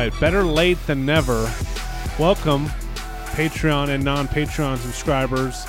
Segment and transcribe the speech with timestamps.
[0.00, 1.42] Right, better late than never.
[2.18, 2.68] Welcome,
[3.34, 5.66] Patreon and non Patreon subscribers,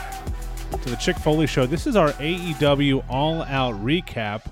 [0.84, 1.66] to the Chick Foley Show.
[1.66, 4.50] This is our AEW All Out recap.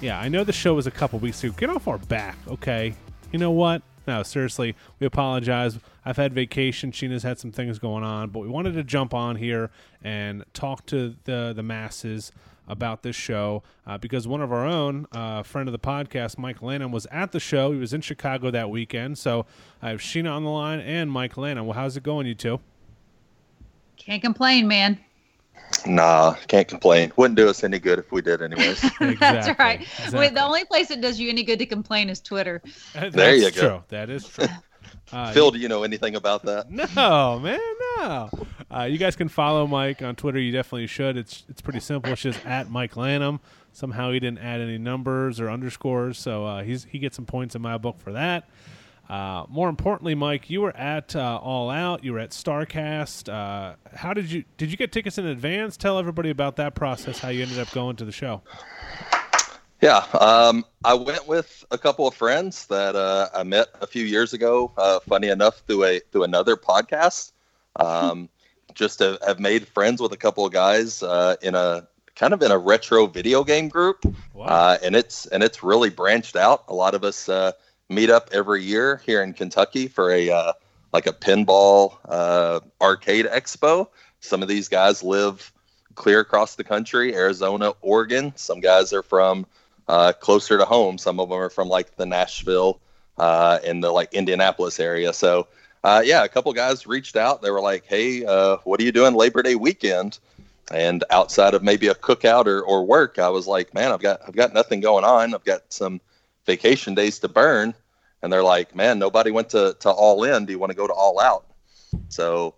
[0.00, 1.54] Yeah, I know the show was a couple weeks ago.
[1.56, 2.94] Get off our back, okay?
[3.30, 3.82] You know what?
[4.08, 5.78] No, seriously, we apologize.
[6.04, 6.90] I've had vacation.
[6.90, 9.70] Sheena's had some things going on, but we wanted to jump on here
[10.02, 12.32] and talk to the the masses
[12.68, 16.62] about this show uh, because one of our own uh, friend of the podcast, Mike
[16.62, 17.72] Lanham, was at the show.
[17.72, 19.18] He was in Chicago that weekend.
[19.18, 19.46] So
[19.80, 21.66] I have Sheena on the line and Mike Lanham.
[21.66, 22.60] Well, how's it going, you two?
[23.96, 24.98] Can't complain, man.
[25.86, 27.12] Nah, can't complain.
[27.16, 28.84] Wouldn't do us any good if we did, anyways.
[28.84, 29.80] Exactly, That's right.
[29.80, 30.18] exactly.
[30.18, 32.62] Wait, the only place that does you any good to complain is Twitter.
[32.94, 33.68] There you that's go.
[33.68, 33.84] True.
[33.88, 34.46] That is true.
[35.12, 36.70] Uh, Phil, do you know anything about that?
[36.70, 37.60] No, man,
[37.98, 38.30] no.
[38.74, 40.38] Uh, you guys can follow Mike on Twitter.
[40.38, 41.16] You definitely should.
[41.16, 42.12] It's it's pretty simple.
[42.12, 43.40] It's just at Mike Lanham.
[43.72, 47.54] Somehow he didn't add any numbers or underscores, so uh, he's he gets some points
[47.54, 48.48] in my book for that.
[49.08, 52.02] Uh, more importantly, Mike, you were at uh, All Out.
[52.02, 53.28] You were at Starcast.
[53.28, 55.76] Uh, how did you did you get tickets in advance?
[55.76, 57.18] Tell everybody about that process.
[57.18, 58.40] How you ended up going to the show.
[59.82, 64.04] Yeah, um, I went with a couple of friends that uh, I met a few
[64.04, 64.72] years ago.
[64.78, 67.32] Uh, funny enough, through a through another podcast,
[67.76, 68.28] um,
[68.74, 72.42] just to have made friends with a couple of guys uh, in a kind of
[72.42, 74.44] in a retro video game group, Wow.
[74.46, 76.64] uh, and it's and it's really branched out.
[76.68, 77.52] A lot of us uh,
[77.88, 80.52] meet up every year here in Kentucky for a uh,
[80.92, 83.88] like a pinball uh, arcade expo.
[84.20, 85.52] Some of these guys live
[85.94, 88.32] clear across the country, Arizona, Oregon.
[88.36, 89.46] Some guys are from
[89.88, 90.98] uh, closer to home.
[90.98, 92.80] Some of them are from like the Nashville
[93.18, 95.12] uh, and the like Indianapolis area.
[95.12, 95.48] So
[95.84, 97.42] uh, yeah, a couple guys reached out.
[97.42, 100.18] They were like, "Hey, uh, what are you doing Labor Day weekend?"
[100.70, 104.20] And outside of maybe a cookout or, or work, I was like, "Man, I've got
[104.26, 105.34] I've got nothing going on.
[105.34, 106.00] I've got some
[106.46, 107.74] vacation days to burn."
[108.22, 110.46] And they're like, "Man, nobody went to, to All In.
[110.46, 111.46] Do you want to go to All Out?"
[112.08, 112.54] So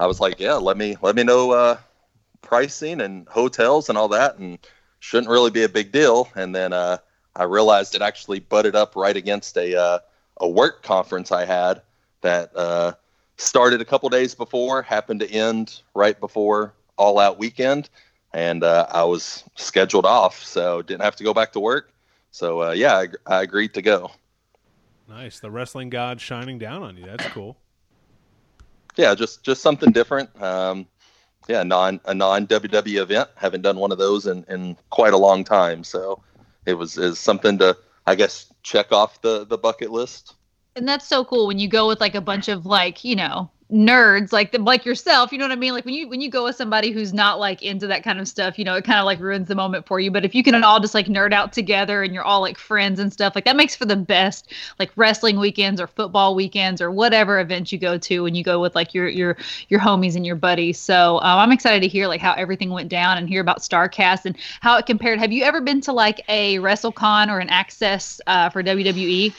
[0.00, 1.78] I was like, "Yeah, let me let me know uh,
[2.42, 4.58] pricing and hotels and all that." And
[4.98, 6.28] shouldn't really be a big deal.
[6.34, 6.96] And then uh,
[7.36, 9.98] I realized it actually butted up right against a uh,
[10.38, 11.80] a work conference I had
[12.24, 12.92] that uh,
[13.36, 17.88] started a couple days before, happened to end right before All Out weekend,
[18.32, 21.92] and uh, I was scheduled off, so didn't have to go back to work.
[22.32, 24.10] So uh, yeah, I, I agreed to go.
[25.08, 25.38] Nice.
[25.38, 27.04] The wrestling god shining down on you.
[27.04, 27.56] That's cool.
[28.96, 30.30] Yeah, just just something different.
[30.42, 30.86] Um,
[31.46, 33.28] yeah, non a non WWE event.
[33.36, 35.84] Haven't done one of those in, in quite a long time.
[35.84, 36.22] So
[36.64, 40.34] it was is something to I guess check off the the bucket list.
[40.76, 43.50] And that's so cool when you go with like a bunch of like, you know,
[43.72, 45.72] nerds like the, like yourself, you know what I mean?
[45.72, 48.28] Like when you when you go with somebody who's not like into that kind of
[48.28, 50.10] stuff, you know, it kind of like ruins the moment for you.
[50.10, 53.00] But if you can all just like nerd out together and you're all like friends
[53.00, 56.90] and stuff, like that makes for the best like wrestling weekends or football weekends or
[56.90, 59.36] whatever event you go to when you go with like your your
[59.68, 60.78] your homies and your buddies.
[60.78, 64.24] So um, I'm excited to hear like how everything went down and hear about Starcast
[64.24, 65.18] and how it compared.
[65.18, 69.32] Have you ever been to like a WrestleCon or an Access uh, for WWE?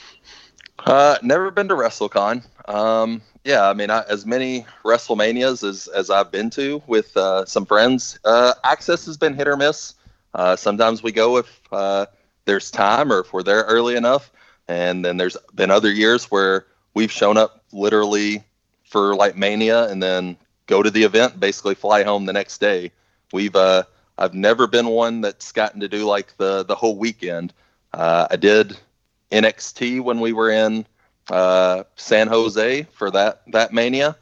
[0.84, 2.44] Uh, never been to WrestleCon.
[2.68, 7.44] Um, yeah, I mean, I, as many WrestleManias as, as I've been to with uh,
[7.44, 9.94] some friends, uh, access has been hit or miss.
[10.34, 12.06] Uh, sometimes we go if uh,
[12.44, 14.30] there's time or if we're there early enough,
[14.68, 18.44] and then there's been other years where we've shown up literally
[18.84, 20.36] for like Mania and then
[20.66, 22.90] go to the event, basically fly home the next day.
[23.32, 23.84] We've uh,
[24.18, 27.52] I've never been one that's gotten to do like the the whole weekend.
[27.92, 28.76] Uh, I did
[29.30, 30.86] NXT when we were in
[31.30, 34.16] uh, San Jose for that that Mania.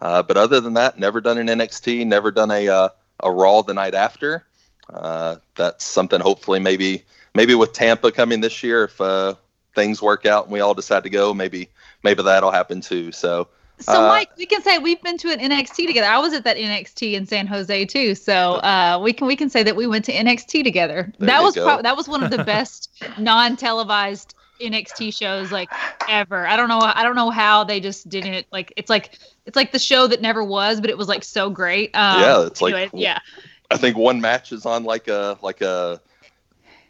[0.00, 2.88] Uh, but other than that, never done an NXT, never done a uh,
[3.22, 4.44] a Raw the night after.
[4.92, 6.20] Uh, that's something.
[6.20, 7.04] Hopefully, maybe
[7.34, 9.34] maybe with Tampa coming this year, if uh,
[9.74, 11.68] things work out and we all decide to go, maybe
[12.02, 13.12] maybe that'll happen too.
[13.12, 13.48] So
[13.78, 16.06] So, Uh, Mike, we can say we've been to an NXT together.
[16.06, 19.48] I was at that NXT in San Jose too, so uh, we can we can
[19.48, 21.12] say that we went to NXT together.
[21.18, 21.64] That was go.
[21.64, 25.70] prob- that was one of the best non-televised NXT shows like
[26.08, 26.46] ever.
[26.46, 28.72] I don't know I don't know how they just didn't like.
[28.76, 31.94] It's like it's like the show that never was, but it was like so great.
[31.96, 33.18] Um, Yeah, it's like- yeah.
[33.70, 36.00] I think one match is on like a like a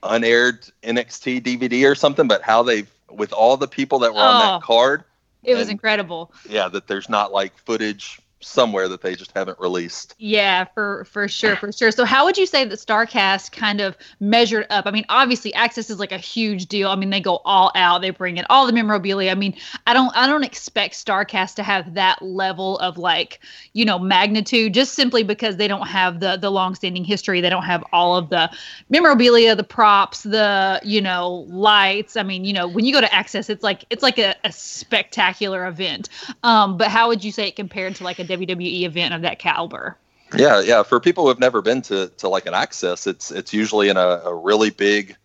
[0.03, 2.27] unaired NXT DVD or something.
[2.27, 4.39] But how they with all the people that were on Oh.
[4.59, 5.05] that card,
[5.43, 6.33] It was incredible.
[6.49, 10.15] yeah, that there's not like footage somewhere that they just haven't released.
[10.19, 11.91] Yeah, for for sure, for sure.
[11.91, 14.87] So how would you say that Starcast kind of measured up?
[14.87, 16.89] I mean, obviously Access is like a huge deal.
[16.89, 18.01] I mean, they go all out.
[18.01, 19.31] They bring in all the memorabilia.
[19.31, 19.55] I mean,
[19.87, 23.41] I don't I don't expect Starcast to have that level of like,
[23.75, 27.41] you know, magnitude just simply because they don't have the the long-standing history.
[27.41, 28.51] They don't have all of the
[28.89, 32.17] memorabilia, the props, the, you know, lights.
[32.17, 34.53] I mean, you know, when you go to Access, it's like it's like a, a
[34.53, 36.09] spectacular event.
[36.43, 39.39] Um, but how would you say it compared to like a WWE event of that
[39.39, 39.97] caliber.
[40.35, 40.83] Yeah, yeah.
[40.83, 43.97] For people who have never been to, to like an access, it's it's usually in
[43.97, 45.17] a, a really big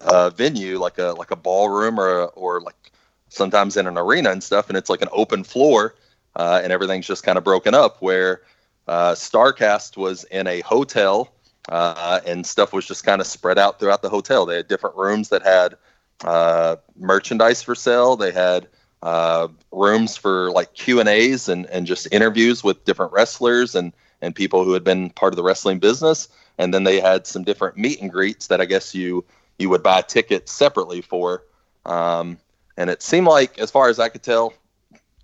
[0.00, 2.92] uh, venue, like a like a ballroom or or like
[3.28, 5.94] sometimes in an arena and stuff, and it's like an open floor,
[6.36, 8.00] uh, and everything's just kind of broken up.
[8.00, 8.42] Where
[8.86, 11.32] uh, Starcast was in a hotel,
[11.68, 14.46] uh, and stuff was just kind of spread out throughout the hotel.
[14.46, 15.76] They had different rooms that had
[16.24, 18.16] uh, merchandise for sale.
[18.16, 18.68] They had
[19.06, 23.92] uh, rooms for like Q and A's and and just interviews with different wrestlers and
[24.20, 26.28] and people who had been part of the wrestling business.
[26.58, 29.24] And then they had some different meet and greets that I guess you
[29.60, 31.44] you would buy tickets separately for.
[31.84, 32.38] Um,
[32.76, 34.52] and it seemed like, as far as I could tell,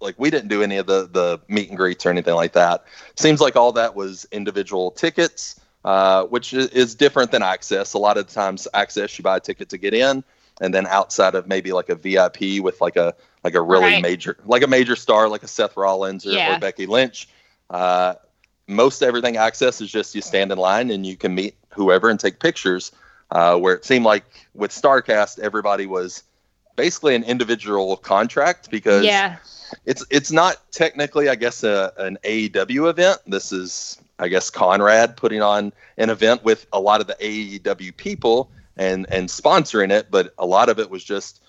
[0.01, 2.85] like we didn't do any of the the meet and greets or anything like that.
[3.17, 7.95] Seems like all that was individual tickets, uh, which is different than access.
[7.95, 10.23] A lot of times, access you buy a ticket to get in,
[10.61, 13.15] and then outside of maybe like a VIP with like a
[13.45, 14.03] like a really right.
[14.03, 16.57] major like a major star like a Seth Rollins or, yeah.
[16.57, 17.29] or Becky Lynch.
[17.71, 18.15] Uh,
[18.67, 22.21] most everything access is just you stand in line and you can meet whoever and
[22.21, 22.93] take pictures.
[23.31, 26.23] Uh, where it seemed like with Starcast everybody was
[26.77, 29.37] basically an individual contract because yeah.
[29.87, 33.21] it's it's not technically I guess a, an AEW event.
[33.27, 37.97] This is I guess Conrad putting on an event with a lot of the AEW
[37.97, 41.43] people and and sponsoring it, but a lot of it was just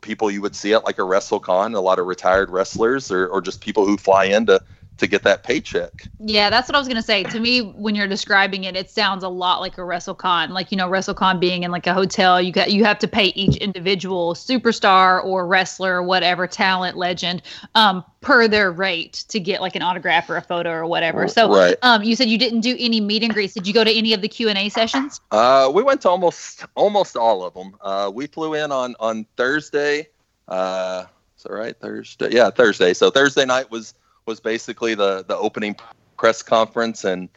[0.00, 3.40] people you would see at like a WrestleCon, a lot of retired wrestlers or, or
[3.40, 4.60] just people who fly in to
[5.00, 6.06] to get that paycheck.
[6.20, 7.24] Yeah, that's what I was gonna say.
[7.24, 10.50] To me, when you're describing it, it sounds a lot like a WrestleCon.
[10.50, 13.26] Like you know, WrestleCon being in like a hotel, you got you have to pay
[13.28, 17.42] each individual superstar or wrestler or whatever talent legend
[17.74, 21.26] um, per their rate to get like an autograph or a photo or whatever.
[21.28, 21.76] So, right.
[21.82, 23.54] um, you said you didn't do any meet and greets.
[23.54, 25.20] Did you go to any of the Q and A sessions?
[25.30, 27.74] Uh, we went to almost almost all of them.
[27.80, 30.08] Uh, we flew in on on Thursday.
[30.46, 31.06] Uh,
[31.40, 31.76] is that right?
[31.80, 32.28] Thursday?
[32.32, 32.92] Yeah, Thursday.
[32.92, 33.94] So Thursday night was
[34.30, 35.76] was basically the the opening
[36.16, 37.28] press conference and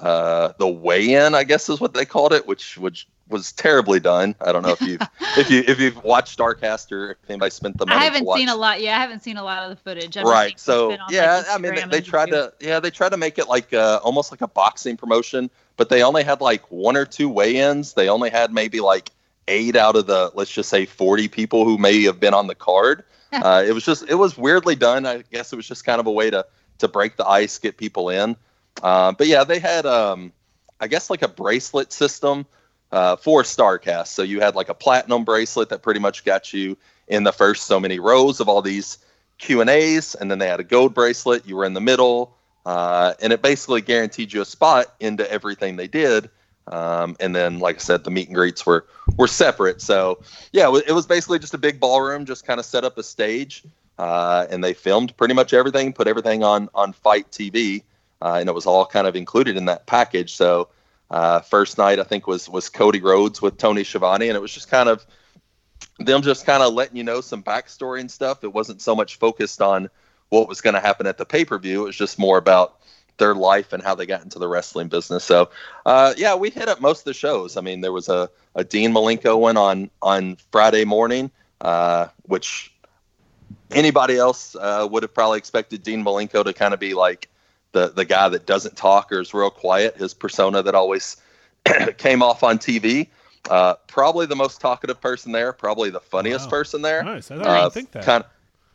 [0.00, 4.34] uh, the weigh-in, I guess is what they called it, which which was terribly done.
[4.38, 4.98] I don't know if you
[5.38, 8.00] if you if you've watched Starcast or if anybody spent the money.
[8.00, 8.82] I haven't seen a lot.
[8.82, 10.18] Yeah, I haven't seen a lot of the footage.
[10.18, 10.60] I've right.
[10.60, 13.48] So yeah, like I mean, they, they tried to yeah they tried to make it
[13.48, 17.30] like uh, almost like a boxing promotion, but they only had like one or two
[17.30, 17.94] weigh-ins.
[17.94, 19.10] They only had maybe like
[19.48, 22.54] eight out of the let's just say 40 people who may have been on the
[22.54, 25.06] card uh, it was just it was weirdly done.
[25.06, 26.46] I guess it was just kind of a way to
[26.78, 28.36] to break the ice, get people in.
[28.82, 30.32] Uh, but yeah, they had um,
[30.80, 32.46] I guess like a bracelet system
[32.90, 34.08] uh, for Starcast.
[34.08, 36.76] So you had like a platinum bracelet that pretty much got you
[37.08, 38.98] in the first so many rows of all these
[39.38, 41.46] Q and A's, and then they had a gold bracelet.
[41.46, 45.76] You were in the middle, uh, and it basically guaranteed you a spot into everything
[45.76, 46.30] they did.
[46.68, 48.86] Um, and then, like I said, the meet and greets were
[49.16, 49.80] were separate.
[49.80, 50.22] So
[50.52, 53.64] yeah, it was basically just a big ballroom, just kind of set up a stage,
[53.98, 57.82] uh, and they filmed pretty much everything, put everything on on FITE TV,
[58.20, 60.34] uh, and it was all kind of included in that package.
[60.34, 60.68] So
[61.10, 64.52] uh, first night I think was was Cody Rhodes with Tony Schiavone, and it was
[64.52, 65.04] just kind of
[65.98, 68.44] them just kind of letting you know some backstory and stuff.
[68.44, 69.90] It wasn't so much focused on
[70.28, 71.82] what was going to happen at the pay per view.
[71.82, 72.78] It was just more about
[73.18, 75.24] their life and how they got into the wrestling business.
[75.24, 75.50] So,
[75.86, 77.56] uh, yeah, we hit up most of the shows.
[77.56, 82.72] I mean, there was a, a Dean Malenko one on on Friday morning, uh, which
[83.70, 87.28] anybody else uh, would have probably expected Dean Malenko to kind of be like
[87.72, 89.96] the the guy that doesn't talk or is real quiet.
[89.96, 91.16] His persona that always
[91.98, 93.08] came off on TV.
[93.50, 95.52] Uh, probably the most talkative person there.
[95.52, 96.50] Probably the funniest wow.
[96.50, 97.02] person there.
[97.02, 97.30] Nice.
[97.30, 98.04] I didn't think that.
[98.04, 98.30] Kind of,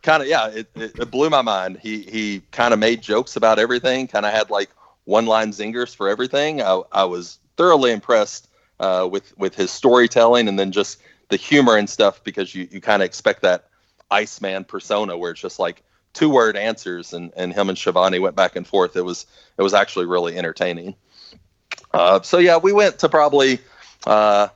[0.08, 1.80] kind of yeah, it, it, it, blew my mind.
[1.82, 4.08] He he kind of made jokes about everything.
[4.08, 4.70] Kind of had like
[5.04, 6.62] one line zingers for everything.
[6.62, 8.48] I, I was thoroughly impressed
[8.80, 12.80] uh, with with his storytelling and then just the humor and stuff because you you
[12.80, 13.68] kind of expect that
[14.10, 15.84] Iceman persona where it's just like
[16.14, 18.96] two word answers and and him and Schiavone went back and forth.
[18.96, 19.26] It was
[19.58, 20.96] it was actually really entertaining.
[21.94, 23.60] Uh, so yeah, we went to probably
[24.06, 24.48] uh,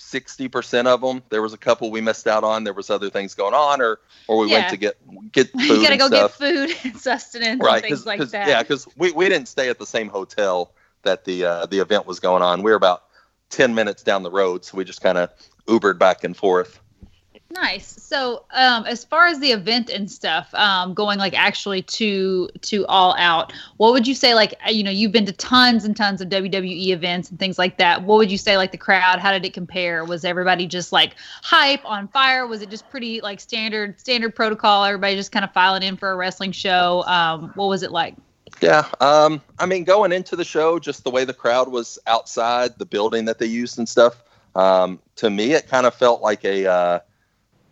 [0.00, 1.22] sixty percent of them.
[1.28, 2.64] There was a couple we missed out on.
[2.64, 4.58] There was other things going on, or or we yeah.
[4.58, 5.62] went to get get food.
[5.62, 6.38] you gotta go stuff.
[6.38, 8.48] get food and sustenance right, and things like that.
[8.48, 12.06] Yeah, because we, we didn't stay at the same hotel that the uh, the event
[12.06, 12.62] was going on.
[12.62, 13.04] We were about
[13.48, 15.30] ten minutes down the road, so we just kind of
[15.66, 16.80] Ubered back and forth.
[17.52, 17.96] Nice.
[18.00, 22.86] So, um, as far as the event and stuff, um, going like actually to to
[22.86, 24.34] all out, what would you say?
[24.34, 27.58] Like, uh, you know, you've been to tons and tons of WWE events and things
[27.58, 28.04] like that.
[28.04, 28.56] What would you say?
[28.56, 30.04] Like the crowd, how did it compare?
[30.04, 32.46] Was everybody just like hype on fire?
[32.46, 34.84] Was it just pretty like standard standard protocol?
[34.84, 37.02] Everybody just kind of filing in for a wrestling show.
[37.06, 38.14] Um, what was it like?
[38.60, 42.78] Yeah, um, I mean, going into the show, just the way the crowd was outside
[42.78, 44.22] the building that they used and stuff.
[44.54, 47.00] Um, to me, it kind of felt like a uh,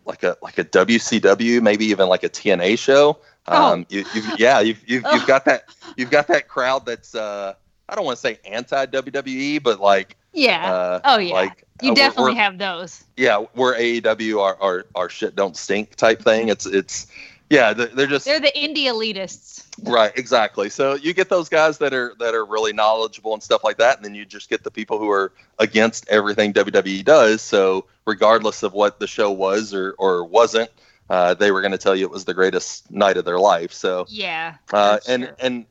[0.09, 3.19] like a like a WCW, maybe even like a TNA show.
[3.47, 3.73] Oh.
[3.73, 5.63] Um, you, you've, yeah, you've you've, you've got that
[5.95, 7.53] you've got that crowd that's uh,
[7.87, 10.71] I don't want to say anti WWE, but like Yeah.
[10.73, 11.33] uh, oh yeah.
[11.33, 13.03] like you uh, we're- definitely we're- have those.
[13.15, 16.49] yeah, we're AEW, our, our our shit don't stink type thing.
[16.49, 17.07] It's it's
[17.49, 19.65] yeah, they're, they're just They're the indie elitists.
[19.83, 20.69] Right, exactly.
[20.69, 23.97] So you get those guys that are that are really knowledgeable and stuff like that,
[23.97, 27.41] and then you just get the people who are against everything WWE does.
[27.41, 30.69] So regardless of what the show was or or wasn't,
[31.09, 33.71] uh, they were going to tell you it was the greatest night of their life.
[33.73, 34.55] So Yeah.
[34.73, 35.35] uh, and sure.
[35.39, 35.65] and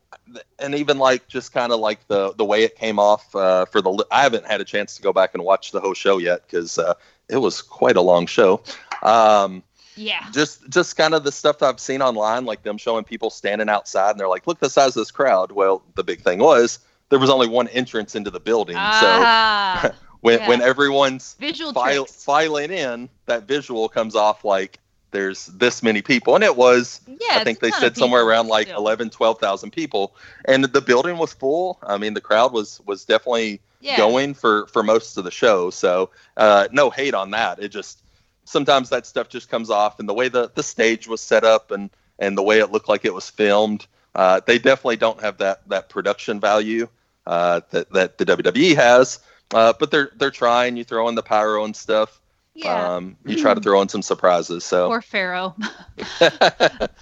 [0.59, 3.81] and even like just kind of like the the way it came off uh, for
[3.83, 6.43] the I haven't had a chance to go back and watch the whole show yet
[6.47, 6.95] because uh,
[7.29, 8.63] it was quite a long show.
[9.03, 9.63] Um,
[9.99, 10.27] yeah.
[10.33, 13.69] just just kind of the stuff that I've seen online, like them showing people standing
[13.69, 16.79] outside and they're like, "Look the size of this crowd." Well, the big thing was
[17.09, 20.49] there was only one entrance into the building, so Ah, when yeah.
[20.49, 24.79] when everyone's visual file, filing in, that visual comes off like
[25.11, 27.01] there's this many people, and it was.
[27.07, 28.79] Yeah, I think they said somewhere around like still.
[28.79, 30.15] 11, 12,000 people,
[30.45, 31.79] and the building was full.
[31.83, 33.97] I mean, the crowd was was definitely yeah.
[33.97, 35.71] going for for most of the show.
[35.71, 37.59] So uh, no hate on that.
[37.59, 38.03] It just
[38.49, 41.71] sometimes that stuff just comes off, and the way the the stage was set up
[41.71, 45.39] and and the way it looked like it was filmed, uh, they definitely don't have
[45.39, 46.89] that that production value
[47.27, 49.21] uh, that that the WWE has.
[49.53, 50.77] Uh, but they're they're trying.
[50.77, 52.21] You throw in the pyro and stuff.
[52.65, 52.97] Yeah.
[52.97, 54.65] Um, you try to throw in some surprises.
[54.65, 55.55] So Poor Pharaoh.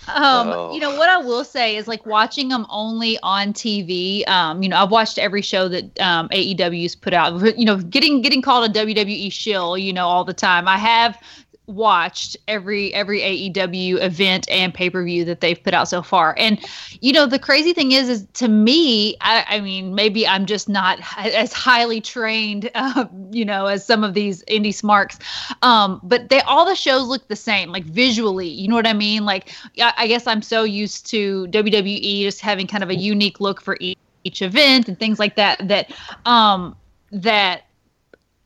[0.08, 0.70] Um, Oh.
[0.74, 4.26] you know what I will say is like watching them only on TV.
[4.28, 7.58] Um, you know, I've watched every show that um, AEW's put out.
[7.58, 9.76] You know, getting getting called a WWE shill.
[9.76, 10.68] You know, all the time.
[10.68, 11.18] I have
[11.66, 16.34] watched every every AEW event and pay per view that they've put out so far.
[16.38, 16.58] And
[17.00, 20.68] you know, the crazy thing is, is to me, I, I mean, maybe I'm just
[20.68, 25.18] not as highly trained, uh, you know, as some of these indie smarks.
[25.62, 28.48] Um, but they all the shows look the same, like visually.
[28.48, 29.24] You know what I mean?
[29.24, 33.40] Like, I, I guess I'm so used to WWE just having kind of a unique
[33.40, 35.66] look for each, each event and things like that.
[35.68, 35.92] That
[36.24, 36.76] um,
[37.12, 37.65] that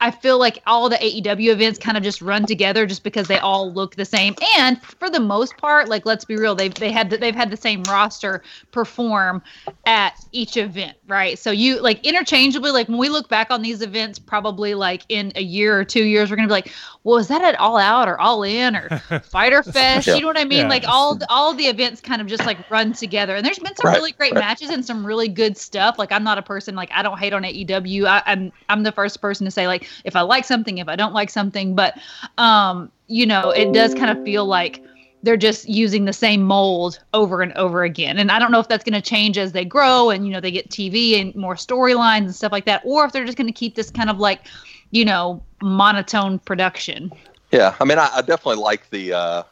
[0.00, 3.38] I feel like all the AEW events kind of just run together just because they
[3.38, 4.34] all look the same.
[4.56, 7.50] And for the most part, like let's be real, they've they had the, they've had
[7.50, 8.42] the same roster
[8.72, 9.42] perform
[9.86, 11.38] at each event, right?
[11.38, 15.32] So you like interchangeably, like when we look back on these events, probably like in
[15.36, 16.72] a year or two years, we're gonna be like,
[17.04, 18.88] well, is that at All Out or All In or
[19.24, 20.06] Fyter Fest?
[20.06, 20.14] Yeah.
[20.14, 20.66] You know what I mean?
[20.66, 20.68] Yeah.
[20.68, 23.34] Like all all the events kind of just like run together.
[23.36, 24.40] And there's been some Right, really great right.
[24.40, 25.98] matches and some really good stuff.
[25.98, 28.06] Like I'm not a person like I don't hate on AEW.
[28.06, 30.96] I, I'm I'm the first person to say like if I like something, if I
[30.96, 31.98] don't like something, but
[32.38, 34.82] um, you know, it does kind of feel like
[35.22, 38.18] they're just using the same mold over and over again.
[38.18, 40.40] And I don't know if that's going to change as they grow and you know
[40.40, 43.46] they get TV and more storylines and stuff like that, or if they're just going
[43.46, 44.46] to keep this kind of like,
[44.90, 47.12] you know, monotone production.
[47.50, 49.42] Yeah, I mean, I, I definitely like the uh,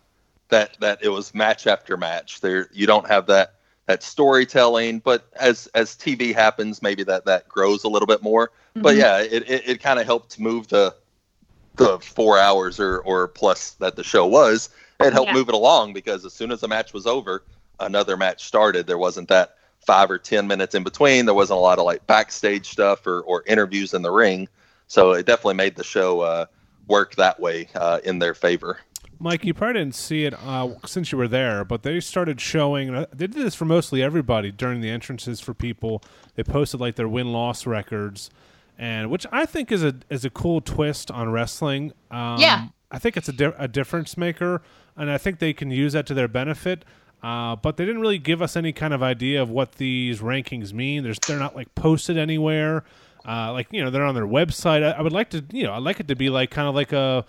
[0.48, 2.40] that that it was match after match.
[2.40, 3.54] There, you don't have that
[3.88, 8.52] that storytelling, but as as TV happens, maybe that that grows a little bit more.
[8.76, 8.98] But Mhm.
[8.98, 10.94] yeah, it it, it kind of helped move the
[11.76, 14.68] the four hours or or plus that the show was.
[15.00, 15.34] It helped Yeah.
[15.34, 17.44] move it along because as soon as the match was over,
[17.80, 18.86] another match started.
[18.86, 21.24] There wasn't that five or ten minutes in between.
[21.24, 24.48] There wasn't a lot of like backstage stuff or or interviews in the ring.
[24.86, 26.46] So it definitely made the show uh,
[26.88, 28.78] work that way uh, in their favor.
[29.20, 32.94] Mike, you probably didn't see it uh, since you were there, but they started showing.
[32.94, 36.02] uh, They did this for mostly everybody during the entrances for people.
[36.36, 38.30] They posted like their win loss records,
[38.78, 41.92] and which I think is a is a cool twist on wrestling.
[42.10, 42.68] Um, Yeah.
[42.90, 44.62] I think it's a, di- a difference maker,
[44.96, 46.84] and I think they can use that to their benefit.
[47.22, 50.72] Uh, but they didn't really give us any kind of idea of what these rankings
[50.72, 51.02] mean.
[51.02, 52.84] There's, they're not like posted anywhere.
[53.26, 54.82] Uh, like you know, they're on their website.
[54.84, 56.74] I, I would like to, you know, I'd like it to be like kind of
[56.76, 57.26] like a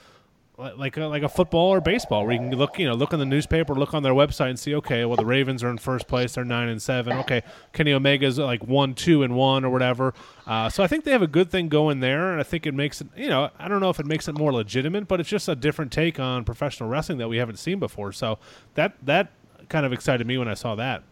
[0.78, 3.20] like a, like a football or baseball where you can look you know look in
[3.20, 6.08] the newspaper look on their website and see okay well the ravens are in first
[6.08, 6.34] place.
[6.34, 7.18] They're nine and seven.
[7.20, 10.14] Okay kenny omega's like one two and one or whatever.
[10.46, 12.74] Uh, so i think they have a good thing going there and i think it
[12.74, 15.30] makes it you know i don't know if it makes it more legitimate but it's
[15.30, 18.12] just a different take on professional wrestling that we haven't seen before.
[18.12, 18.38] So
[18.76, 19.32] that that
[19.70, 21.04] kind of excited me when i saw that.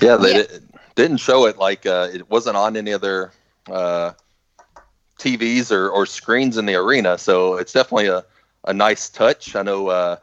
[0.00, 0.42] Yeah, they Yeah.
[0.44, 0.58] di-
[0.94, 3.32] didn't show it like uh, it wasn't on any other
[3.70, 4.12] uh,
[5.18, 7.16] TVs or, or screens in the arena.
[7.18, 8.24] So it's definitely a,
[8.64, 9.54] a nice touch.
[9.56, 10.16] I know uh,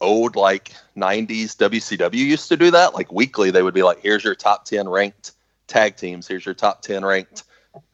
[0.00, 2.94] old like '90s WCW used to do that.
[2.94, 5.32] Like weekly, they would be like, "Here's your top ten ranked
[5.66, 6.26] tag teams.
[6.26, 7.44] Here's your top ten ranked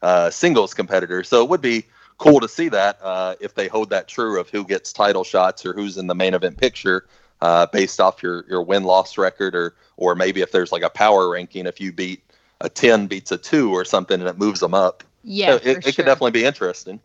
[0.02, 1.84] uh, singles competitors." So it would be
[2.18, 5.64] cool to see that uh, if they hold that true of who gets title shots
[5.64, 7.06] or who's in the main event picture
[7.40, 10.90] uh, based off your your win loss record or or maybe if there's like a
[10.90, 12.22] power ranking if you beat
[12.60, 15.78] a 10 beats a 2 or something and it moves them up Yeah, So it,
[15.86, 15.94] it sure.
[15.94, 17.00] could definitely be interesting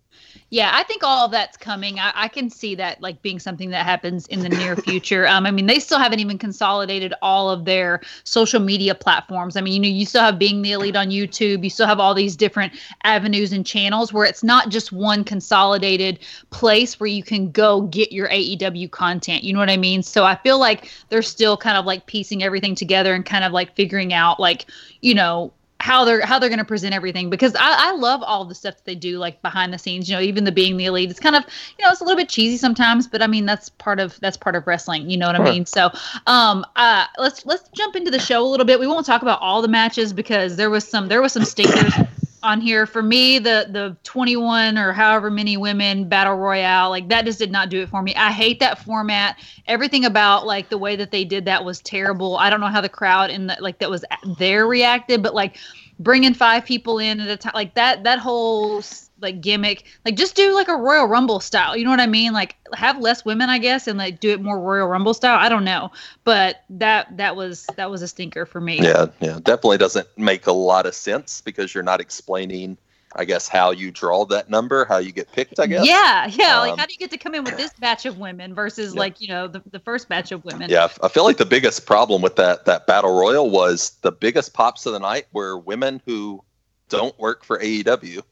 [0.49, 1.99] Yeah, I think all of that's coming.
[1.99, 5.27] I, I can see that like being something that happens in the near future.
[5.27, 9.55] Um, I mean, they still haven't even consolidated all of their social media platforms.
[9.55, 11.63] I mean, you know, you still have being the elite on YouTube.
[11.63, 12.73] You still have all these different
[13.03, 16.19] avenues and channels where it's not just one consolidated
[16.51, 19.43] place where you can go get your AEW content.
[19.43, 20.03] You know what I mean?
[20.03, 23.51] So I feel like they're still kind of like piecing everything together and kind of
[23.51, 24.65] like figuring out like,
[25.01, 25.51] you know,
[25.83, 28.75] how they're how they're going to present everything because I, I love all the stuff
[28.77, 31.19] that they do like behind the scenes you know even the being the elite it's
[31.19, 31.43] kind of
[31.77, 34.37] you know it's a little bit cheesy sometimes but i mean that's part of that's
[34.37, 35.65] part of wrestling you know what i mean?
[35.65, 35.91] So
[36.25, 38.79] um uh let's let's jump into the show a little bit.
[38.79, 41.93] We won't talk about all the matches because there was some there was some stinkers
[42.43, 47.25] on here for me the the 21 or however many women battle royale like that
[47.25, 48.13] just did not do it for me.
[48.15, 49.39] I hate that format.
[49.65, 52.37] Everything about like the way that they did that was terrible.
[52.37, 54.03] I don't know how the crowd in the like that was
[54.37, 55.57] there reacted but like
[55.99, 58.81] bringing five people in at a time like that that whole
[59.23, 62.33] like gimmick like just do like a royal rumble style you know what i mean
[62.33, 65.49] like have less women i guess and like do it more royal rumble style i
[65.49, 65.89] don't know
[66.23, 70.45] but that that was that was a stinker for me yeah yeah definitely doesn't make
[70.45, 72.77] a lot of sense because you're not explaining
[73.15, 76.59] i guess how you draw that number how you get picked i guess Yeah, yeah.
[76.59, 78.93] like, Um, how do you get to come in with this batch of women versus
[78.93, 78.99] Yeah.
[78.99, 80.69] like you know the, the first batch of women?
[80.69, 84.53] Yeah, I feel like the biggest problem with that that battle royal was the biggest
[84.53, 86.43] pops of the night were women who
[86.89, 88.23] don't work for AEW.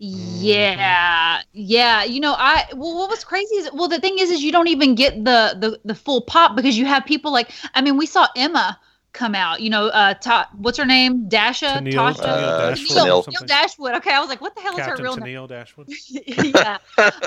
[0.00, 0.78] Mm-hmm.
[0.78, 2.04] yeah, yeah.
[2.04, 4.68] You know, I well, what was crazy is well, the thing is, is you don't
[4.68, 8.06] even get the the the full pop because you have people like I mean, we
[8.06, 8.78] saw Emma
[9.12, 9.60] come out.
[9.60, 11.28] You know, uh, Ta- what's her name?
[11.28, 13.24] Dasha, Tennille- Tasha, Uh, Dashwood or Tennille.
[13.24, 13.94] Tennille Dashwood.
[13.94, 15.34] Okay, I was like, what the hell is her real name?
[15.36, 15.88] Tennille Dashwood.
[16.10, 16.78] yeah.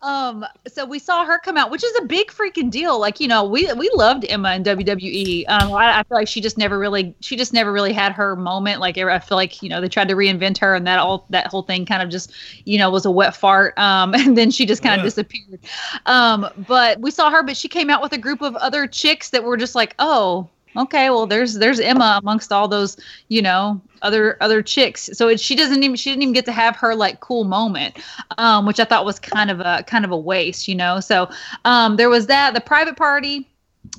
[0.00, 0.44] Um.
[0.68, 3.00] So we saw her come out, which is a big freaking deal.
[3.00, 5.44] Like you know, we we loved Emma in WWE.
[5.48, 5.72] Um.
[5.72, 8.80] I, I feel like she just never really, she just never really had her moment.
[8.80, 11.48] Like I feel like you know they tried to reinvent her, and that all that
[11.48, 12.32] whole thing kind of just
[12.64, 13.76] you know was a wet fart.
[13.78, 14.14] Um.
[14.28, 15.04] And then she just kind of Yeah.
[15.04, 15.60] disappeared.
[16.06, 16.48] Um.
[16.68, 19.42] But we saw her, but she came out with a group of other chicks that
[19.42, 20.48] were just like, oh.
[20.78, 22.96] Okay, well, there's there's Emma amongst all those,
[23.28, 25.10] you know, other other chicks.
[25.12, 27.98] So it, she doesn't even she didn't even get to have her like cool moment
[28.38, 31.00] um, which I thought was kind of a kind of a waste, you know.
[31.00, 31.28] So
[31.64, 33.48] um, there was that the private party,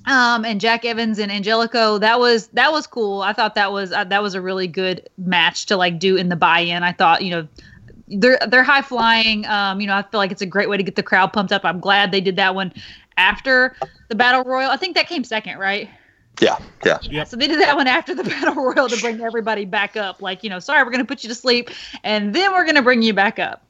[0.08, 1.98] um, and Jack Evans and Angelico.
[1.98, 3.22] That was that was cool.
[3.22, 6.30] I thought that was uh, that was a really good match to like do in
[6.30, 6.84] the buy-in.
[6.84, 7.48] I thought you know.
[8.12, 9.46] They're they're high flying.
[9.46, 11.52] Um, you know, I feel like it's a great way to get the crowd pumped
[11.52, 11.64] up.
[11.64, 12.74] I'm glad they did that one
[13.18, 13.76] after
[14.08, 14.72] the battle royal.
[14.72, 15.88] I think that came second, right?
[16.40, 16.98] Yeah, yeah.
[17.04, 17.28] Yeah, Yep.
[17.28, 20.22] so they did that one after the battle royal to bring everybody back up.
[20.22, 21.70] Like, you know, sorry, we're gonna put you to sleep,
[22.04, 23.66] and then we're gonna bring you back up.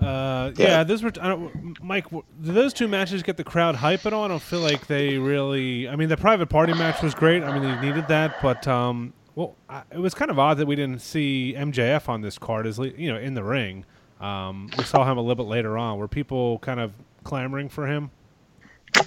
[0.00, 0.66] Uh, Yeah.
[0.68, 1.12] yeah, those were.
[1.20, 4.24] I don't, Mike, w- did those two matches get the crowd hype at all?
[4.24, 5.88] I don't feel like they really.
[5.88, 7.42] I mean, the private party match was great.
[7.42, 10.66] I mean, they needed that, but um, well, I, it was kind of odd that
[10.66, 13.84] we didn't see MJF on this card, as you know, in the ring.
[14.22, 15.98] Um, we saw him a little bit later on.
[15.98, 16.92] Were people kind of
[17.24, 18.10] clamoring for him?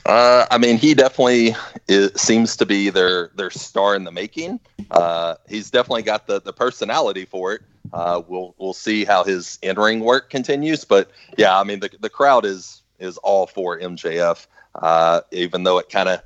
[0.05, 1.55] Uh, I mean, he definitely
[1.87, 4.59] is, seems to be their their star in the making.
[4.91, 7.61] Uh, he's definitely got the, the personality for it.
[7.91, 11.89] Uh, we'll we'll see how his in ring work continues, but yeah, I mean the
[11.99, 14.47] the crowd is is all for MJF.
[14.75, 16.21] Uh, even though it kind of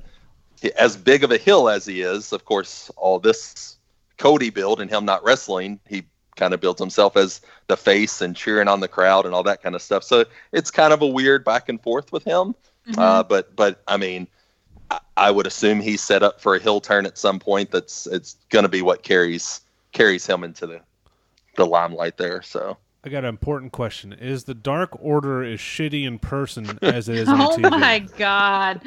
[0.76, 3.76] as big of a heel as he is, of course, all this
[4.16, 6.04] Cody build and him not wrestling, he
[6.36, 9.62] kind of builds himself as the face and cheering on the crowd and all that
[9.62, 10.04] kind of stuff.
[10.04, 12.54] So it's kind of a weird back and forth with him.
[12.96, 14.26] Uh, but but I mean,
[14.90, 17.70] I, I would assume he's set up for a heel turn at some point.
[17.70, 19.60] That's it's going to be what carries
[19.92, 20.80] carries him into the
[21.56, 22.40] the limelight there.
[22.42, 27.08] So I got an important question: Is the Dark Order as shitty in person as
[27.08, 28.80] it is on Oh my god!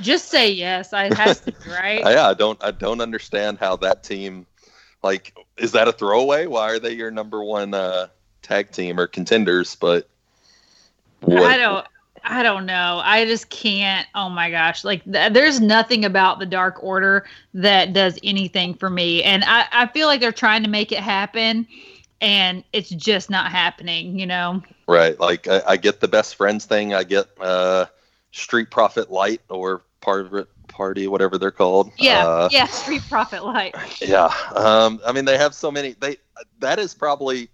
[0.00, 0.92] Just say yes.
[0.92, 2.00] I it has to be right.
[2.04, 4.46] yeah, I don't I don't understand how that team
[5.02, 6.46] like is that a throwaway?
[6.46, 8.08] Why are they your number one uh,
[8.42, 9.76] tag team or contenders?
[9.76, 10.08] But
[11.20, 11.86] what- I don't.
[12.24, 13.00] I don't know.
[13.02, 14.06] I just can't.
[14.14, 14.84] Oh my gosh!
[14.84, 19.66] Like th- there's nothing about the Dark Order that does anything for me, and I
[19.72, 21.66] I feel like they're trying to make it happen,
[22.20, 24.18] and it's just not happening.
[24.18, 24.62] You know.
[24.86, 25.18] Right.
[25.18, 26.94] Like I, I get the best friends thing.
[26.94, 27.86] I get uh,
[28.30, 31.92] Street Profit Light or part party, whatever they're called.
[31.98, 32.26] Yeah.
[32.26, 32.66] Uh, yeah.
[32.66, 33.74] Street Profit Light.
[34.00, 34.32] yeah.
[34.54, 35.94] Um, I mean, they have so many.
[36.00, 36.16] They
[36.58, 37.48] that is probably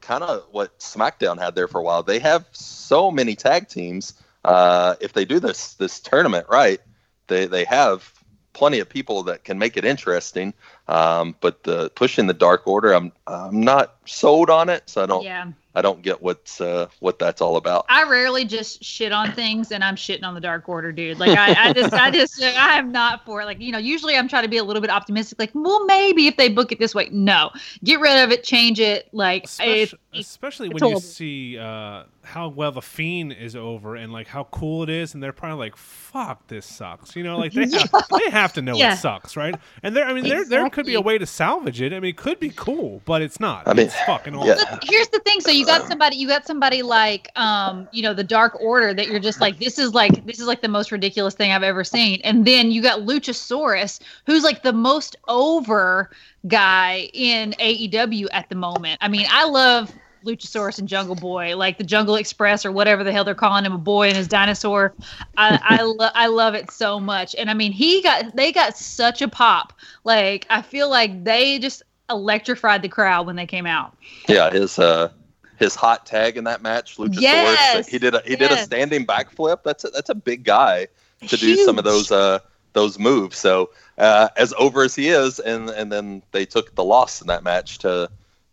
[0.00, 2.02] kind of what SmackDown had there for a while.
[2.02, 4.14] They have so many tag teams.
[4.44, 6.80] Uh, if they do this this tournament right,
[7.26, 8.12] they they have
[8.52, 10.54] plenty of people that can make it interesting.
[10.88, 15.06] Um, but the pushing the Dark Order, I'm I'm not sold on it, so I
[15.06, 15.46] don't Yeah.
[15.74, 17.84] I don't get what's uh, what that's all about.
[17.88, 21.20] I rarely just shit on things, and I'm shitting on the Dark Order, dude.
[21.20, 23.44] Like I, I just, I just, I am not for it.
[23.44, 25.38] Like you know, usually I'm trying to be a little bit optimistic.
[25.38, 27.50] Like, well, maybe if they book it this way, no,
[27.84, 29.08] get rid of it, change it.
[29.12, 29.94] Like especially, it's,
[30.30, 31.00] especially it's when you horrible.
[31.00, 35.22] see uh, how well the fiend is over and like how cool it is, and
[35.22, 38.74] they're probably like, "Fuck, this sucks." You know, like they have, they have to know
[38.74, 38.94] Yeah.
[38.94, 39.54] it sucks, right?
[39.84, 41.92] And they're I mean, there there could be a way to salvage it.
[41.92, 43.66] I mean, it could be cool, but it's not.
[43.66, 44.46] I mean, it's fucking awful.
[44.46, 44.56] yeah.
[44.70, 45.40] But here's the thing.
[45.40, 49.08] So you got somebody, you got somebody like, um, you know, the Dark Order that
[49.08, 51.82] you're just like, this is like, this is like the most ridiculous thing I've ever
[51.82, 52.20] seen.
[52.22, 56.10] And then you got Luchasaurus, who's like the most over
[56.46, 58.98] guy in AEW at the moment.
[59.00, 59.92] I mean, I love
[60.28, 63.72] Luchasaurus and Jungle Boy, like the Jungle Express or whatever the hell they're calling him,
[63.72, 64.92] a boy and his dinosaur.
[65.36, 67.34] I I, lo- I love it so much.
[67.34, 69.72] And I mean, he got they got such a pop.
[70.04, 73.94] Like I feel like they just electrified the crowd when they came out.
[74.28, 75.10] Yeah, his uh
[75.58, 77.20] his hot tag in that match, Luchasaurus.
[77.22, 79.62] Yes, he did a he did a standing backflip.
[79.64, 80.88] That's a, that's a big guy
[81.26, 82.38] to do some of those uh
[82.72, 83.38] those moves.
[83.38, 87.26] So uh, as over as he is, and and then they took the loss in
[87.26, 88.10] that match to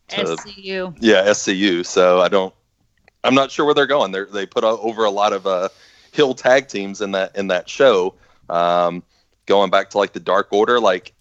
[0.09, 0.95] to SCU.
[0.99, 1.83] yeah SCU.
[1.83, 2.53] So I don't
[3.23, 4.11] I'm not sure where they're going.
[4.11, 5.69] They they put over a lot of uh
[6.11, 8.13] heel tag teams in that in that show.
[8.49, 9.03] Um,
[9.47, 11.13] going back to like the Dark Order, like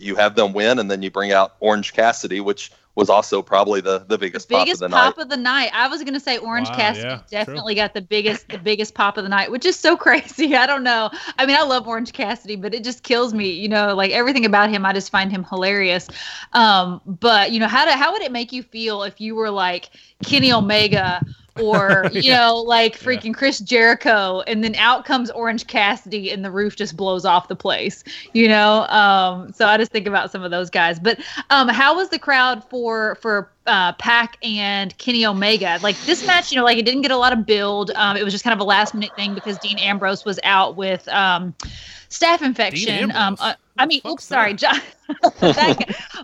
[0.00, 3.80] you have them win, and then you bring out Orange Cassidy, which was also probably
[3.80, 5.22] the the biggest, biggest pop of the pop night.
[5.22, 5.70] of the night.
[5.72, 9.16] I was gonna say Orange Wow, Cassidy yeah, definitely got the biggest the biggest pop
[9.16, 10.56] of the night, which is so crazy.
[10.56, 11.10] I don't know.
[11.38, 13.50] I mean, I love Orange Cassidy, but it just kills me.
[13.52, 16.10] You know, like everything about him, I just find him hilarious.
[16.52, 19.50] Um, but you know, how to how would it make you feel if you were
[19.50, 19.90] like
[20.22, 21.24] Kenny Omega?
[21.60, 22.34] Or you Yeah.
[22.34, 26.96] know, like freaking Chris Jericho, and then out comes Orange Cassidy, and the roof just
[26.96, 28.04] blows off the place.
[28.32, 30.98] You know, um, so I just think about some of those guys.
[30.98, 31.20] But
[31.50, 35.78] um, how was the crowd for for uh, Pac and Kenny Omega?
[35.82, 37.90] Like this match, you know, like it didn't get a lot of build.
[37.94, 40.76] Um, it was just kind of a last minute thing because Dean Ambrose was out
[40.76, 41.54] with um,
[42.08, 43.10] staph infection.
[43.14, 44.80] Um, uh, I mean, oops, sorry, John.
[45.54, 45.76] that,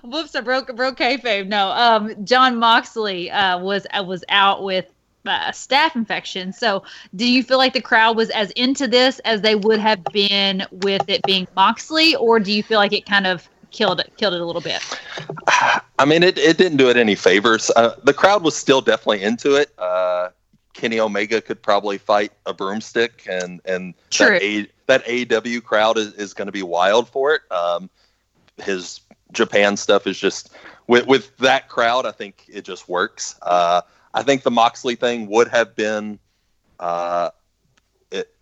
[0.03, 1.47] whoops, I broke broke kayfabe.
[1.49, 4.87] No, um, John Moxley uh, was uh, was out with
[5.29, 6.53] uh, staph infection.
[6.53, 6.83] So,
[7.15, 10.65] do you feel like the crowd was as into this as they would have been
[10.71, 14.35] with it being Moxley, or do you feel like it kind of killed it killed
[14.35, 14.83] it a little bit?
[15.99, 17.71] I mean, it, it didn't do it any favors.
[17.77, 19.73] Uh, the crowd was still definitely into it.
[19.79, 20.31] Uh,
[20.77, 24.39] Kenny Omega could probably fight a broomstick, and and True.
[24.39, 27.43] that a, that AEW crowd is, is going to be wild for it.
[27.51, 27.91] Um,
[28.63, 29.01] his
[29.33, 30.51] Japan stuff is just
[30.87, 32.07] with with that crowd.
[32.07, 33.37] I think it just works.
[33.43, 33.81] Uh,
[34.17, 36.19] I think the Moxley thing would have been
[36.81, 37.31] uh,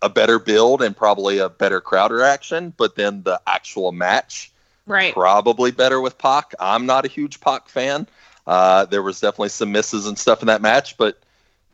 [0.01, 4.51] a better build and probably a better crowd reaction, but then the actual match
[4.87, 5.13] Right.
[5.13, 6.53] probably better with Pac.
[6.59, 8.07] I'm not a huge Pac fan.
[8.45, 11.19] Uh, there was definitely some misses and stuff in that match, but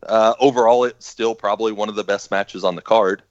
[0.02, 3.22] uh, overall, it's still probably one of the best matches on the card.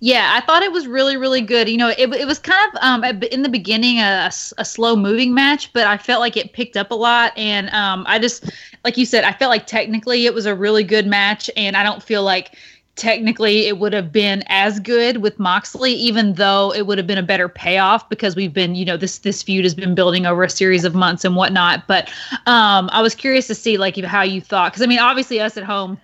[0.00, 1.68] Yeah, I thought it was really, really good.
[1.68, 5.34] You know, it, it was kind of um, in the beginning a, a slow moving
[5.34, 7.36] match, but I felt like it picked up a lot.
[7.36, 8.50] And um, I just,
[8.84, 11.50] like you said, I felt like technically it was a really good match.
[11.56, 12.56] And I don't feel like
[12.96, 17.18] technically it would have been as good with Moxley, even though it would have been
[17.18, 20.42] a better payoff because we've been, you know, this this feud has been building over
[20.42, 21.86] a series of months and whatnot.
[21.86, 22.08] But
[22.46, 25.56] um, I was curious to see like how you thought, because I mean, obviously us
[25.58, 25.98] at home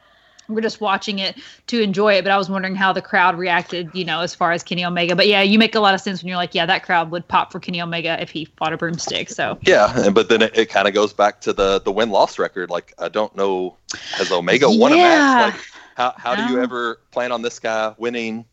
[0.49, 1.37] we're just watching it
[1.69, 2.23] to enjoy it.
[2.25, 5.17] But I was wondering how the crowd reacted, you know, as far as Kenny Omega.
[5.17, 7.27] But yeah, you make a lot of sense when you're like, yeah, that crowd would
[7.29, 9.31] pop for Kenny Omega if he fought a broomstick.
[9.31, 12.39] So Yeah, but then it, it kind of goes back to the the win loss
[12.39, 12.71] record.
[12.71, 13.77] Like I don't know,
[14.13, 15.41] has Omega won a match?
[15.41, 15.55] Like
[15.97, 18.45] how how do you um, ever plan on this guy winning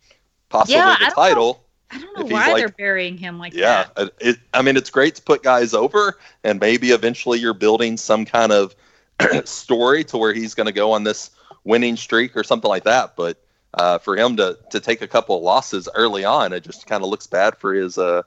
[0.50, 1.12] possibly Yeah, I the know.
[1.16, 1.60] title?
[1.92, 4.12] I don't know why like- they're burying him like Yeah, that.
[4.20, 8.26] it, I mean it's great to put guys over, and maybe eventually you're building some
[8.26, 8.76] kind of
[9.46, 11.30] story to where he's going to go on this
[11.64, 13.16] winning streak or something like that.
[13.16, 13.38] But
[13.74, 17.04] uh, for him to to take a couple of losses early on, it just kind
[17.04, 18.24] of looks bad for his uh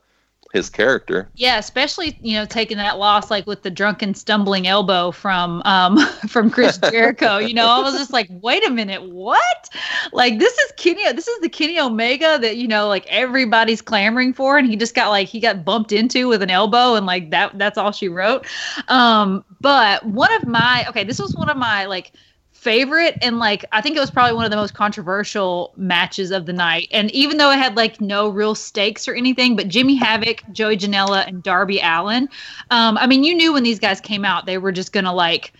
[0.53, 1.29] his character.
[1.35, 5.99] Yeah, especially you know taking that loss like with the drunken stumbling elbow from um
[6.29, 7.38] from Chris Jericho.
[7.38, 9.68] you know, I was just like, wait a minute, what?
[10.12, 14.33] Like this is Kenny, this is the Kenny Omega that you know like everybody's clamoring
[14.33, 17.31] for, and he just got like he got bumped into with an elbow, and like
[17.31, 18.46] that that's all she wrote.
[18.88, 22.12] Um, but one of my okay, this was one of my like
[22.57, 26.47] favorite and like I think it was probably one of the most controversial matches of
[26.47, 26.88] the night.
[26.90, 30.77] And even though it had like no real stakes or anything, but Jimmy Havoc, Joey
[30.77, 32.29] Janela, and Darby Allin,
[32.71, 35.53] um, I mean, you knew when these guys came out, they were just gonna like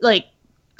[0.00, 0.26] like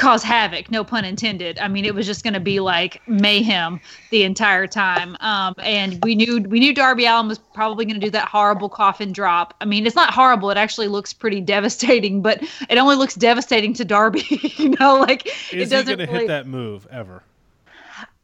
[0.01, 1.59] cause havoc no pun intended.
[1.59, 5.17] I mean it was just going to be like mayhem the entire time.
[5.21, 8.71] Um, and we knew we knew darby allin was probably going to do that horrible
[8.71, 9.55] coffin drop.
[9.61, 13.75] I mean it's not horrible it actually looks pretty devastating but it only looks devastating
[13.75, 14.25] to darby
[14.57, 17.23] you know like is it doesn't he going to really, hit that move ever?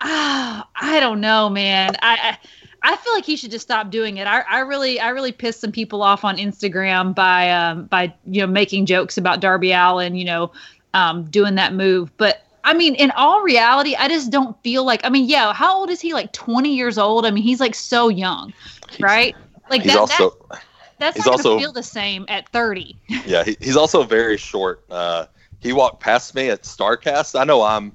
[0.00, 1.94] Ah, i don't know man.
[2.00, 2.38] I, I
[2.82, 4.28] I feel like he should just stop doing it.
[4.28, 8.42] I, I really, I really pissed some people off on Instagram by, um, by you
[8.42, 10.52] know making jokes about Darby Allin, you know,
[10.96, 12.10] um, doing that move.
[12.16, 15.04] But I mean, in all reality, I just don't feel like.
[15.04, 16.14] I mean, yeah, how old is he?
[16.14, 17.26] Like twenty years old.
[17.26, 18.52] I mean, he's like so young,
[18.98, 19.36] right?
[19.70, 20.62] Like he's that, also that,
[20.98, 22.96] that's he's not also- gonna feel the same at thirty.
[23.26, 24.84] yeah, he, he's also very short.
[24.90, 25.26] Uh,
[25.60, 27.38] he walked past me at Starcast.
[27.38, 27.92] I know I'm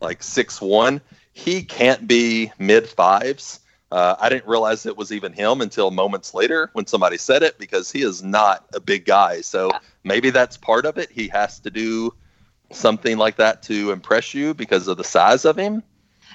[0.00, 1.00] like six one.
[1.32, 3.60] He can't be mid fives.
[3.90, 7.58] Uh, I didn't realize it was even him until moments later when somebody said it
[7.58, 9.42] because he is not a big guy.
[9.42, 9.70] So
[10.02, 11.10] maybe that's part of it.
[11.10, 12.14] He has to do
[12.74, 15.82] something like that to impress you because of the size of him.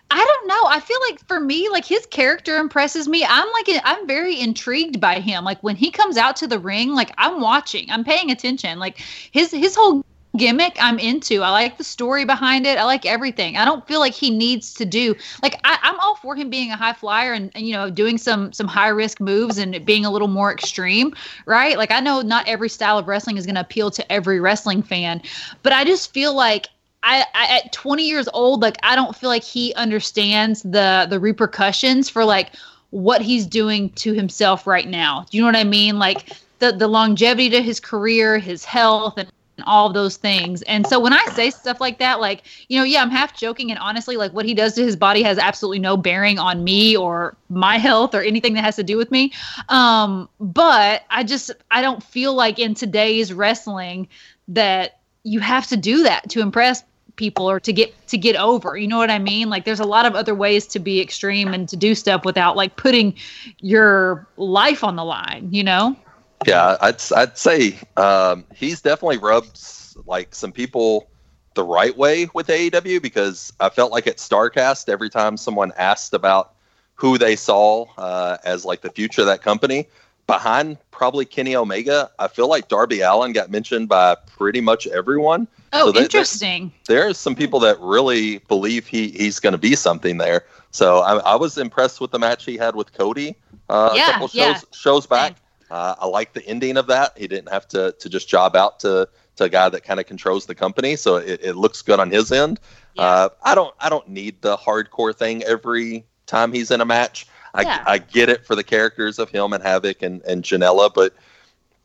[0.10, 0.64] I don't know.
[0.68, 3.26] I feel like for me, like his character impresses me.
[3.28, 5.44] I'm like I'm very intrigued by him.
[5.44, 8.80] Like when he comes out to the ring, like I'm watching, I'm paying attention.
[8.80, 9.00] Like
[9.32, 10.06] his his whole
[10.38, 11.42] gimmick I'm into.
[11.44, 12.78] I like the story behind it.
[12.78, 13.58] I like everything.
[13.58, 16.72] I don't feel like he needs to do like I, I'm all for him being
[16.72, 20.06] a high flyer and, and you know doing some some high risk moves and being
[20.06, 21.14] a little more extreme,
[21.46, 21.78] right?
[21.78, 24.82] Like I know not every style of wrestling is going to appeal to every wrestling
[24.84, 25.22] fan,
[25.64, 26.68] but I just feel like
[27.04, 31.20] I, I at 20 years old, like I don't feel like he understands the the
[31.20, 32.52] repercussions for like
[32.90, 35.26] what he's doing to himself right now.
[35.30, 36.00] Do you know what I mean?
[36.00, 39.30] Like the the longevity to his career, his health, and
[39.66, 40.62] all of those things.
[40.64, 43.72] And so when I say stuff like that, like, you know, yeah, I'm half joking.
[43.72, 46.96] And honestly, like what he does to his body has absolutely no bearing on me
[46.96, 49.32] or my health or anything that has to do with me.
[49.70, 54.08] Um, but I just, I don't feel like in today's wrestling
[54.50, 56.84] that you have to do that to impress
[57.18, 59.86] people or to get to get over you know what i mean like there's a
[59.86, 63.14] lot of other ways to be extreme and to do stuff without like putting
[63.58, 65.96] your life on the line you know
[66.46, 69.60] Yeah, I'd I'd say um, he's definitely rubbed
[70.06, 71.10] like some people
[71.56, 76.14] the right way with AEW because I felt like at Starcast every time someone asked
[76.14, 76.54] about
[76.96, 79.88] who they saw uh, as like the future of that company
[80.28, 85.48] behind probably Kenny Omega, I feel like Darby Allin got mentioned by pretty much everyone.
[85.74, 89.76] oh So they- interesting There's some people that really believe he he's going to be
[89.76, 90.46] something there.
[90.72, 93.36] So I, I was impressed with the match he had with Cody
[93.70, 94.60] uh, Yeah, a couple shows yeah.
[94.72, 95.38] shows back.
[95.70, 97.18] Uh, I like the ending of that.
[97.18, 100.06] He didn't have to to just job out to to a guy that kind of
[100.06, 102.60] controls the company, so it, it looks good on his end.
[102.96, 103.04] Yeah.
[103.04, 107.28] Uh, I don't I don't need the hardcore thing every time he's in a match.
[107.54, 107.84] I, Yeah.
[107.86, 111.14] I get it for the characters of him and Havoc and and Janela, but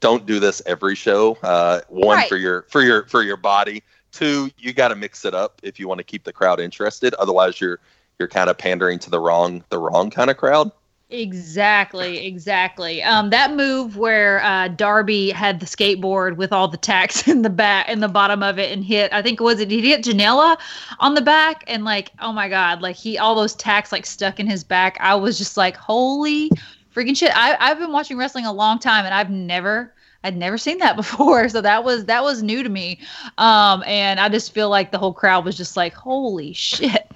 [0.01, 1.39] don't do this every show.
[1.43, 2.29] Uh, one Right.
[2.29, 3.83] for your for your for your body.
[4.11, 7.15] Two, you got to mix it up if you want to keep the crowd interested.
[7.15, 7.79] Otherwise, you're
[8.19, 10.71] you're kind of pandering to the wrong the wrong kind of crowd.
[11.13, 13.03] Exactly, exactly.
[13.03, 17.51] Um, that move where uh, Darby had the skateboard with all the tacks in the
[17.51, 19.13] back, in the bottom of it, and hit.
[19.13, 20.57] I think was it he hit Janela
[21.01, 24.41] on the back, and like, oh my god, like he all those tacks like stuck
[24.41, 24.97] in his back.
[25.01, 26.51] I was just like, holy
[26.97, 27.31] freaking shit!
[27.35, 29.93] I, I've been watching wrestling a long time, and I've never.
[30.25, 33.01] I'd never seen that before, so that was that was new to me,
[33.37, 37.11] um, and I just feel like the whole crowd was just like, "Holy shit!"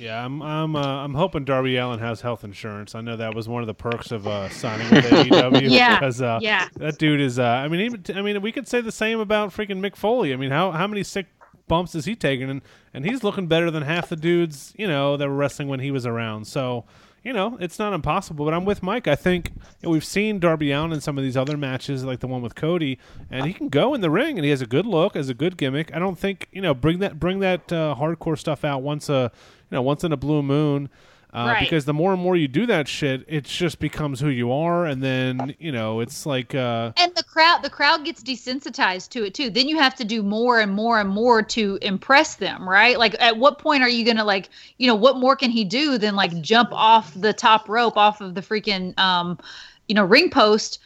[0.00, 2.94] Yeah, I'm I'm uh, I'm hoping Darby Allin has health insurance.
[2.94, 6.22] I know that was one of the perks of uh, signing with AEW Yeah, because
[6.22, 6.68] uh, yeah.
[6.76, 7.38] that dude is.
[7.38, 10.32] Uh, I mean, even I mean, we could say the same about freaking Mick Foley.
[10.32, 11.26] I mean, how how many sick
[11.68, 12.48] bumps is he taking?
[12.48, 12.62] And
[12.94, 15.90] and he's looking better than half the dudes you know that were wrestling when he
[15.90, 16.46] was around.
[16.46, 16.86] So
[17.22, 18.46] you know, it's not impossible.
[18.46, 19.06] But I'm with Mike.
[19.06, 22.20] I think you know, we've seen Darby Allin in some of these other matches, like
[22.20, 22.98] the one with Cody,
[23.30, 25.34] and he can go in the ring, and he has a good look, has a
[25.34, 25.94] good gimmick.
[25.94, 29.30] I don't think you know bring that bring that uh, hardcore stuff out once a
[29.76, 30.88] know once in a blue moon.
[31.32, 31.60] Uh, Right.
[31.60, 34.84] Because the more and more you do that shit, it just becomes who you are,
[34.84, 39.24] and then you know it's like uh, and the crowd the crowd gets desensitized to
[39.24, 42.68] it too then you have to do more and more and more to impress them
[42.68, 45.64] right like at what point are you gonna like you know what more can he
[45.64, 49.38] do than like jump off the top rope off of the freaking um
[49.86, 50.80] you know ring post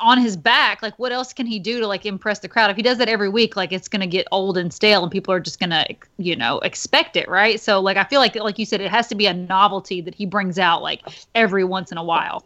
[0.00, 2.76] on his back like what else can he do to like impress the crowd if
[2.76, 5.40] he does that every week like it's gonna get old and stale and people are
[5.40, 5.84] just gonna
[6.16, 9.08] you know expect it right so like i feel like like you said it has
[9.08, 11.00] to be a novelty that he brings out like
[11.34, 12.44] every once in a while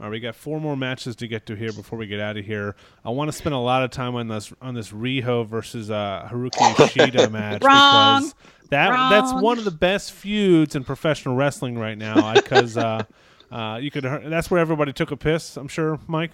[0.00, 2.36] All right, we got four more matches to get to here before we get out
[2.36, 2.76] of here.
[3.04, 6.28] I want to spend a lot of time on this on this Riho versus uh,
[6.30, 8.20] Haruki Ishida match Wrong.
[8.22, 8.34] because
[8.70, 12.32] that that's one of the best feuds in professional wrestling right now.
[12.34, 13.02] Because uh,
[13.50, 15.56] uh, you could that's where everybody took a piss.
[15.56, 16.30] I'm sure, Mike.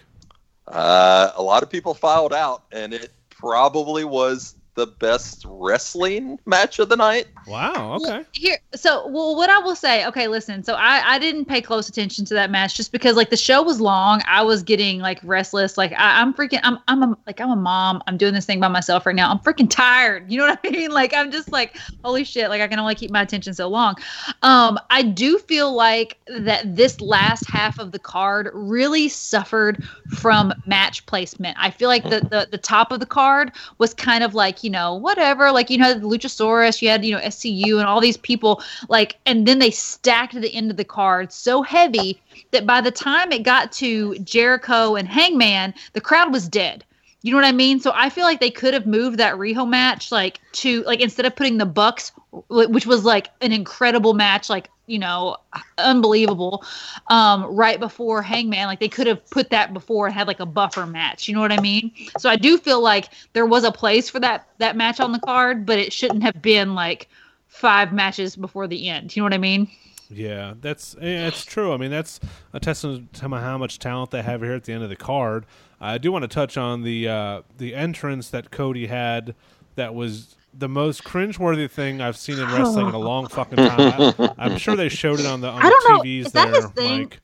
[0.66, 6.78] Uh, a lot of people filed out, and it probably was the best wrestling match
[6.78, 7.28] of the night.
[7.46, 7.98] Wow.
[8.00, 8.24] Okay.
[8.32, 10.64] Here, so well, what I will say, okay, listen.
[10.64, 13.62] So I I didn't pay close attention to that match just because like the show
[13.62, 14.20] was long.
[14.26, 15.78] I was getting like restless.
[15.78, 16.60] Like I, I'm freaking.
[16.64, 18.02] I'm I'm a, like I'm a mom.
[18.06, 19.30] I'm doing this thing by myself right now.
[19.30, 20.30] I'm freaking tired.
[20.30, 20.84] You know what I mean?
[20.94, 22.48] Like I'm just like holy shit.
[22.50, 23.96] Like I can only keep my attention so long.
[24.42, 29.82] Um, I do feel like that this last half of the card really suffered
[30.18, 31.56] from match placement.
[31.60, 34.70] I feel like the the the top of the card was kind of like you
[34.70, 35.52] know, whatever.
[35.52, 39.18] Like, you know, the Luchasaurus, you had, you know, SCU and all these people, like,
[39.26, 43.30] and then they stacked the end of the card so heavy that by the time
[43.30, 46.84] it got to Jericho and Hangman, the crowd was dead.
[47.22, 47.80] You know what I mean?
[47.80, 51.24] So I feel like they could have moved that Riho match like to like instead
[51.24, 52.12] of putting the Bucks,
[52.48, 55.36] which was like an incredible match, like you know,
[55.78, 56.64] unbelievable.
[57.08, 60.46] Um, right before Hangman, like they could have put that before and had like a
[60.46, 61.28] buffer match.
[61.28, 61.92] You know what I mean?
[62.18, 65.20] So I do feel like there was a place for that that match on the
[65.20, 67.08] card, but it shouldn't have been like
[67.48, 69.14] five matches before the end.
[69.14, 69.68] You know what I mean?
[70.10, 71.72] Yeah, that's yeah, it's true.
[71.72, 72.20] I mean, that's
[72.52, 75.46] a testament to how much talent they have here at the end of the card.
[75.80, 79.34] I do want to touch on the uh, the entrance that Cody had.
[79.76, 84.14] That was the most cringeworthy thing I've seen in wrestling in a long fucking time.
[84.38, 86.26] I, am sure they showed it on the on I don't the TVs know.
[86.26, 87.00] Is that there, his thing?
[87.00, 87.20] Mike.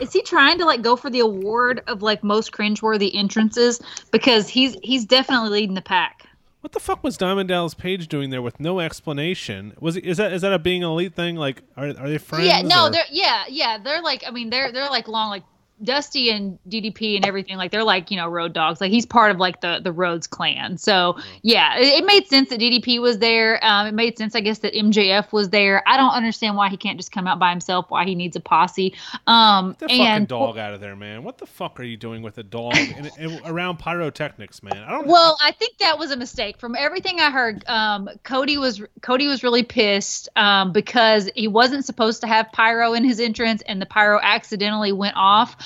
[0.00, 3.80] Is he trying to like go for the award of like most cringeworthy entrances?
[4.10, 6.26] Because he's he's definitely leading the pack.
[6.60, 9.74] What the fuck was Diamond Dallas Page doing there with no explanation?
[9.80, 11.36] Was it, is that is that a being elite thing?
[11.36, 12.46] Like, are are they friends?
[12.46, 15.42] Yeah, no, or- they're yeah, yeah, they're like I mean they're they're like long like
[15.82, 19.30] Dusty and DDP and everything like they're like you know road dogs like he's part
[19.30, 23.18] of like the the Rhodes clan so yeah it, it made sense that DDP was
[23.18, 26.68] there um, it made sense I guess that MJF was there I don't understand why
[26.68, 28.94] he can't just come out by himself why he needs a posse
[29.26, 31.24] um Get the fucking and dog out of there, man!
[31.24, 32.74] What the fuck are you doing with a dog
[33.44, 34.76] around pyrotechnics, man?
[34.76, 35.06] I don't.
[35.06, 36.58] Well, I think that was a mistake.
[36.58, 41.84] From everything I heard, um, Cody was Cody was really pissed um, because he wasn't
[41.84, 45.56] supposed to have pyro in his entrance, and the pyro accidentally went off.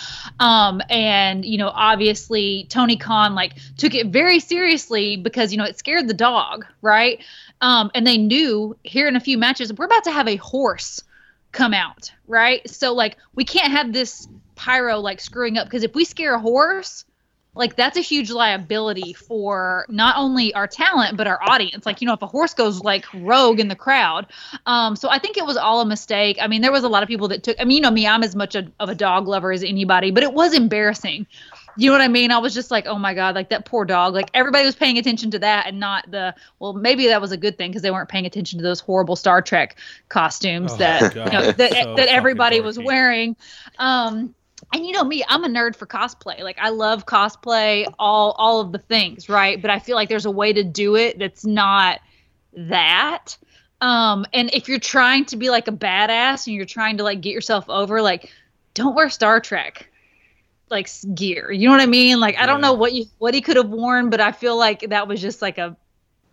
[0.41, 5.65] Um, and you know, obviously, Tony Khan like took it very seriously because you know
[5.65, 7.23] it scared the dog, right?
[7.61, 11.03] Um, and they knew here in a few matches we're about to have a horse
[11.53, 12.69] come out, right?
[12.69, 16.41] So like we can't have this pyro like screwing up because if we scare a
[16.41, 17.05] horse
[17.59, 21.85] like that's a huge liability for not only our talent but our audience.
[21.85, 24.27] Like you know if a horse goes like rogue in the crowd.
[24.65, 26.39] Um so i think it was all a mistake.
[26.41, 28.07] I mean there was a lot of people that took i mean you know me
[28.07, 31.27] i'm as much a, of a dog lover as anybody but it was embarrassing.
[31.77, 32.31] You know what i mean?
[32.33, 34.15] I was just like oh my god like that poor dog.
[34.15, 37.37] Like everybody was paying attention to that and not the well maybe that was a
[37.37, 39.77] good thing because they weren't paying attention to those horrible star trek
[40.09, 43.37] costumes Oh, that you know that, So that everybody was wearing.
[43.79, 44.35] Um
[44.73, 46.41] and you know me i'm a nerd for cosplay.
[46.41, 49.61] Like i love cosplay all all of the things right?
[49.61, 52.01] But i feel like there's a way to do it that's not
[52.55, 53.37] that.
[53.81, 57.21] Um and if you're trying to be like a badass and you're trying to like
[57.21, 58.31] get yourself over like
[58.75, 59.89] don't wear star trek
[60.71, 61.51] like gear.
[61.51, 62.21] You know what i mean?
[62.21, 64.81] Like i don't know what you what he could have worn but i feel like
[64.91, 65.77] that was just like a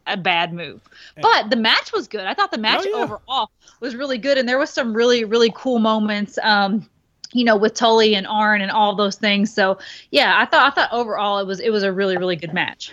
[0.07, 0.81] a bad move.
[1.19, 2.21] But the match was good.
[2.25, 3.03] I thought the match Oh, yeah.
[3.03, 6.37] overall was really good and there was some really really cool moments.
[6.43, 6.87] Um
[7.33, 9.77] you know with Tully and Arn and all those things so
[10.11, 12.91] yeah i thought i thought overall it was it was a really really good match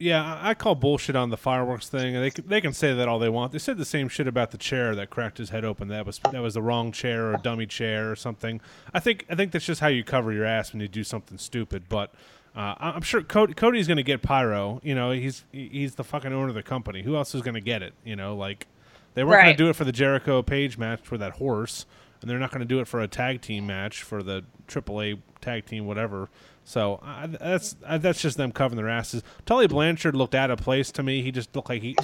[0.00, 3.18] Yeah, I call bullshit on the fireworks thing, they can, they can say that all
[3.18, 3.50] they want.
[3.50, 5.88] They said the same shit about the chair that cracked his head open.
[5.88, 8.60] That was that was the wrong chair or a dummy chair or something.
[8.94, 11.36] I think I think that's just how you cover your ass when you do something
[11.36, 11.88] stupid.
[11.88, 12.12] But
[12.54, 14.80] uh, I'm sure Cody, Cody's going to get pyro.
[14.84, 17.02] You know, he's he's the fucking owner of the company.
[17.02, 17.92] Who else is going to get it?
[18.04, 18.68] You know, like
[19.14, 21.86] they weren't going to do it for the Jericho Page match for that horse,
[22.20, 25.20] and they're not going to do it for a tag team match for the AAA
[25.40, 26.28] tag team whatever.
[26.64, 29.22] So uh, that's uh, that's just them covering their asses.
[29.46, 31.22] Tully Blanchard looked out of place to me.
[31.22, 31.96] He just looked like he,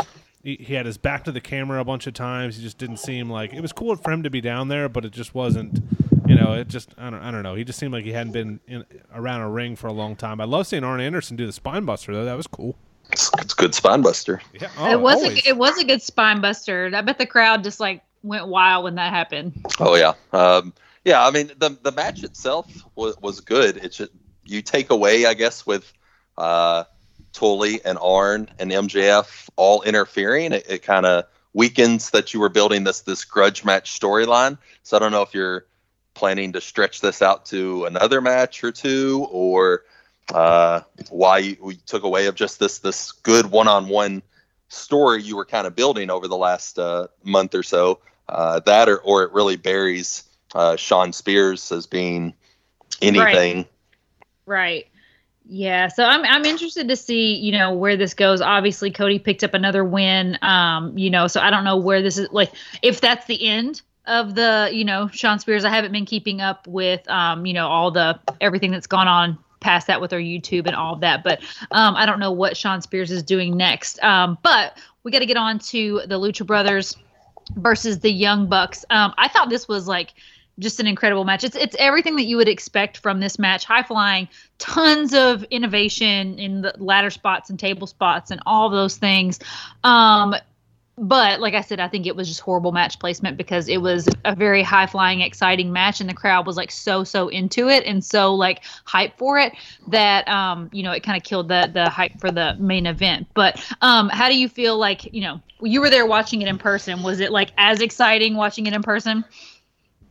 [0.43, 2.57] he he had his back to the camera a bunch of times.
[2.57, 5.05] He just didn't seem like it was cool for him to be down there, but
[5.05, 5.81] it just wasn't.
[6.27, 7.55] You know, it just I don't I don't know.
[7.55, 10.41] He just seemed like he hadn't been in, around a ring for a long time.
[10.41, 12.25] I love seeing Arn Anderson do the spine buster though.
[12.25, 12.77] That was cool.
[13.13, 14.41] It's, it's a good spine buster.
[14.59, 15.45] Yeah, oh, it was always.
[15.45, 18.85] a, it was a good spine buster i bet the crowd just like went wild
[18.85, 20.73] when that happened Oh yeah, um,
[21.05, 21.27] yeah.
[21.27, 23.77] I mean, the the match itself was was good.
[23.79, 24.01] It's
[24.45, 25.93] you take away, I guess, with
[26.37, 26.85] uh,
[27.33, 30.53] Tully and Arn and MJF all interfering.
[30.53, 34.59] It, it kind of weakens that you were building this this grudge match storyline.
[34.83, 35.67] So I don't know if you're
[36.15, 39.85] planning to stretch this out to another match or two, or
[40.33, 40.81] uh,
[41.11, 44.23] why you, we took away of just this this good one on one
[44.69, 48.01] story you were kind of building over the last uh, month or so.
[48.29, 52.35] Uh, that or, or it really buries uh, Shawn Spears as being
[53.03, 53.67] anything.
[54.47, 54.87] Right.
[55.47, 58.41] Yeah, so I'm I'm interested to see, you know, where this goes.
[58.41, 60.39] Obviously, Cody picked up another win.
[60.41, 62.51] Um, you know, so I don't know where this is like
[62.81, 65.67] if that's the end of the, you know, Shawn Spears.
[65.67, 69.39] I haven't been keeping up with um, you know, all the everything that's gone on
[69.61, 71.23] past that with our YouTube and all of that.
[71.23, 74.03] But um, I don't know what Shawn Spears is doing next.
[74.03, 76.97] Um, but we got to get on to the Lucha Brothers
[77.57, 78.85] versus the Young Bucks.
[78.91, 80.15] Um, I thought this was like
[80.59, 81.45] just an incredible match.
[81.45, 83.65] It's it's everything that you would expect from this match.
[83.65, 84.29] High flying,
[84.59, 89.41] tons of innovation in the ladder spots and table spots and all those things.
[89.83, 90.35] Um,
[90.97, 94.09] but like I said, I think it was just horrible match placement because it was
[94.25, 97.85] a very high flying, exciting match, and the crowd was like so so into it
[97.85, 99.53] and so like hype for it
[99.89, 103.27] that um you know it kind of killed the the hype for the main event.
[103.35, 106.59] But um how do you feel like you know you were there watching it in
[106.59, 107.03] person?
[107.03, 109.25] Was it like as exciting watching it in person?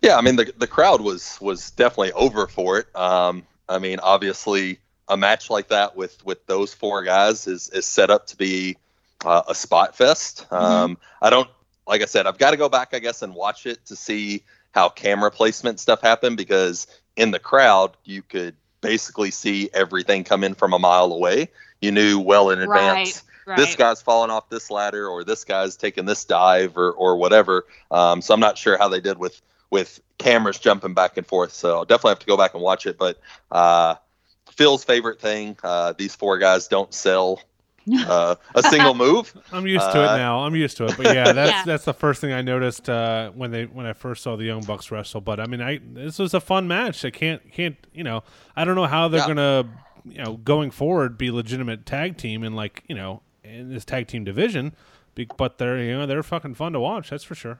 [0.01, 2.93] Yeah, I mean the the crowd was was definitely over for it.
[2.93, 7.85] Um, I mean, obviously a match like that with with those four guys is is
[7.85, 8.77] set up to be
[9.23, 10.45] uh, a spot fest.
[10.49, 10.55] Mm-hmm.
[10.55, 11.49] Um, I don't
[11.87, 14.43] like I said, I've got to go back, I guess, and watch it to see
[14.71, 20.43] how camera placement stuff happened because in the crowd you could basically see everything come
[20.43, 21.49] in from a mile away.
[21.81, 23.23] You knew well in advance.
[23.45, 23.57] Right, right.
[23.57, 27.65] This guy's falling off this ladder, or this guy's taking this dive, or or whatever.
[27.91, 31.53] Um, so I'm not sure how they did with with cameras jumping back and forth.
[31.53, 32.97] So I'll definitely have to go back and watch it.
[32.97, 33.19] But
[33.51, 33.95] uh,
[34.51, 37.41] Phil's favorite thing: uh, these four guys don't sell
[37.91, 39.33] uh, a single move.
[39.51, 40.39] I'm used to it uh, now.
[40.39, 40.95] I'm used to it.
[40.97, 41.63] But yeah, that's yeah.
[41.65, 44.63] that's the first thing I noticed uh, when they when I first saw the Young
[44.63, 45.21] Bucks wrestle.
[45.21, 47.03] But I mean, I this was a fun match.
[47.05, 48.23] I can't can't you know
[48.55, 49.27] I don't know how they're yeah.
[49.27, 49.69] gonna
[50.05, 54.07] you know going forward be legitimate tag team in like you know in this tag
[54.07, 54.73] team division.
[55.37, 57.09] But they're you know they're fucking fun to watch.
[57.09, 57.59] That's for sure.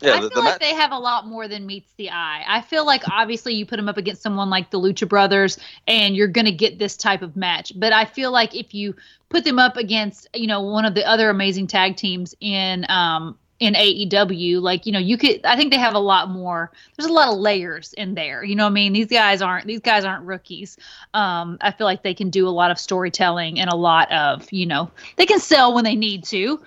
[0.00, 2.44] Yeah, I feel the like match- they have a lot more than meets the eye.
[2.46, 6.14] I feel like obviously you put them up against someone like the Lucha Brothers and
[6.14, 7.72] you're going to get this type of match.
[7.74, 8.94] But I feel like if you
[9.28, 13.38] put them up against, you know, one of the other amazing tag teams in um
[13.58, 17.10] in AEW, like, you know, you could I think they have a lot more there's
[17.10, 18.44] a lot of layers in there.
[18.44, 18.92] You know what I mean?
[18.92, 20.78] These guys aren't these guys aren't rookies.
[21.12, 24.46] Um I feel like they can do a lot of storytelling and a lot of,
[24.52, 26.60] you know, they can sell when they need to.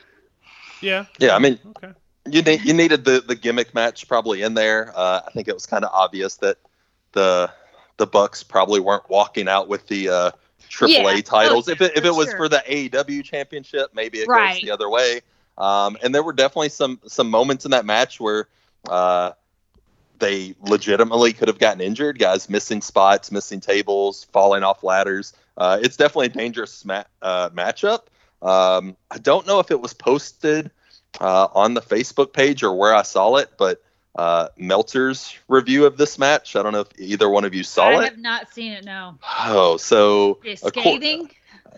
[0.82, 1.06] Yeah.
[1.18, 1.94] Yeah, I mean okay
[2.30, 4.92] you need, you needed the the gimmick match probably in there.
[4.96, 6.58] Uh, I think it was kind of obvious that
[7.14, 7.52] the
[7.98, 10.32] the Bucks probably weren't walking out with the uh,
[10.70, 11.68] AAA yeah, titles.
[11.68, 12.38] if it if it was sure.
[12.38, 14.54] for the AEW championship, maybe it right.
[14.54, 15.22] goes the other way.
[15.58, 18.48] Um, and there were definitely some some moments in that match where
[18.90, 19.32] uh,
[20.20, 22.20] they legitimately could have gotten injured.
[22.20, 25.34] Guys missing spots, missing tables, falling off ladders.
[25.58, 28.04] Uh, it's definitely a dangerous ma- uh, matchup.
[28.42, 30.72] Um, I don't know if it was posted
[31.20, 33.82] uh, on the Facebook page or where I saw it, but
[34.16, 36.56] uh, Meltzer's review of this match.
[36.56, 37.98] I don't know if either one of you saw I it.
[37.98, 38.86] I have not seen it.
[38.86, 39.18] No.
[39.46, 41.30] Oh, so scathing.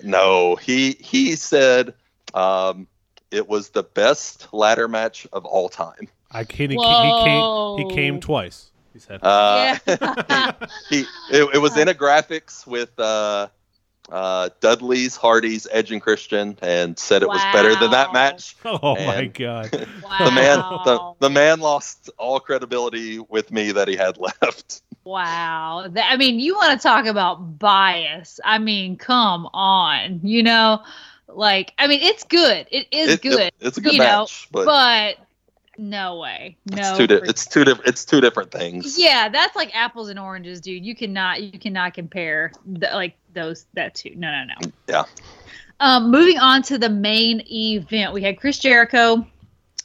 [0.03, 1.93] no, he he said
[2.33, 2.87] um,
[3.31, 6.07] it was the best ladder match of all time.
[6.31, 6.71] I can't.
[6.71, 7.89] He, he, came.
[7.89, 8.71] He came twice.
[8.93, 9.19] He said.
[9.23, 10.51] Uh, yeah.
[10.89, 13.47] he, it, it, was in a graphics with uh,
[14.09, 17.35] uh, Dudley's, Hardy's, Edge, and Christian, and said it wow.
[17.35, 18.55] was better than that match.
[18.65, 19.71] Oh and my god!
[20.03, 20.25] wow.
[20.25, 24.81] the man, the, the man lost all credibility with me that he had left.
[25.03, 25.91] Wow.
[25.95, 28.39] I mean, you want to talk about bias?
[28.43, 30.21] I mean, come on.
[30.23, 30.81] You know,
[31.27, 32.67] like I mean, it's good.
[32.71, 33.39] It is it, good.
[33.39, 35.27] It, it's a good match, know, but, but
[35.77, 36.57] no way.
[36.71, 36.81] No.
[36.81, 37.89] It's two, di- it's two different.
[37.89, 38.97] It's two different things.
[38.97, 40.85] Yeah, that's like apples and oranges, dude.
[40.85, 41.41] You cannot.
[41.41, 44.13] You cannot compare the, like those that two.
[44.15, 44.71] No, no, no.
[44.87, 45.03] Yeah.
[45.79, 49.25] Um, moving on to the main event, we had Chris Jericho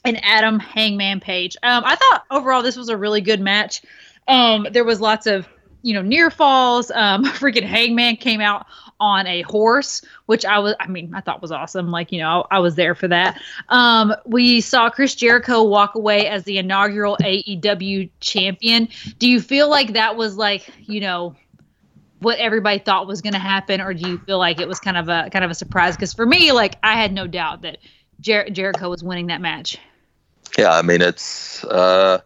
[0.05, 1.57] and Adam Hangman Page.
[1.63, 3.83] Um, I thought overall this was a really good match.
[4.29, 5.49] Um, there was lots of
[5.83, 6.91] you know near falls.
[6.91, 8.67] Um, freaking Hangman came out
[9.01, 11.91] on a horse, which I was, I mean, I thought was awesome.
[11.91, 13.41] Like, you know, I, I was there for that.
[13.69, 18.89] Um, we saw Chris Jericho walk away as the inaugural AEW champion.
[19.19, 21.37] Do you feel like that was like, you know,
[22.21, 24.97] what everybody thought was going to happen, or do you feel like it was kind
[24.97, 25.95] of a kind of a surprise?
[25.95, 27.79] Because for me, like, I had no doubt that
[28.21, 29.79] Jer- Jericho was winning that match.
[30.59, 31.63] Yeah, I mean, it's.
[31.65, 32.21] uh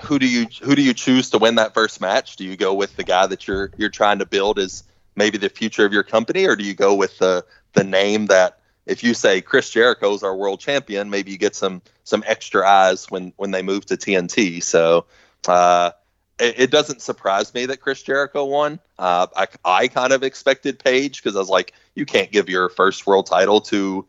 [0.00, 2.36] who do you who do you choose to win that first match?
[2.36, 4.84] Do you go with the guy that you're you're trying to build as
[5.16, 7.44] maybe the future of your company, or do you go with the
[7.74, 11.82] the name that if you say Chris Jericho's our world champion, maybe you get some
[12.04, 14.62] some extra eyes when when they move to TNT.
[14.62, 15.04] So
[15.46, 15.92] uh,
[16.38, 18.80] it, it, doesn't surprise me that Chris Jericho won.
[18.98, 22.70] Uh, I I kind of expected Page because I was like, you can't give your
[22.70, 24.06] first world title to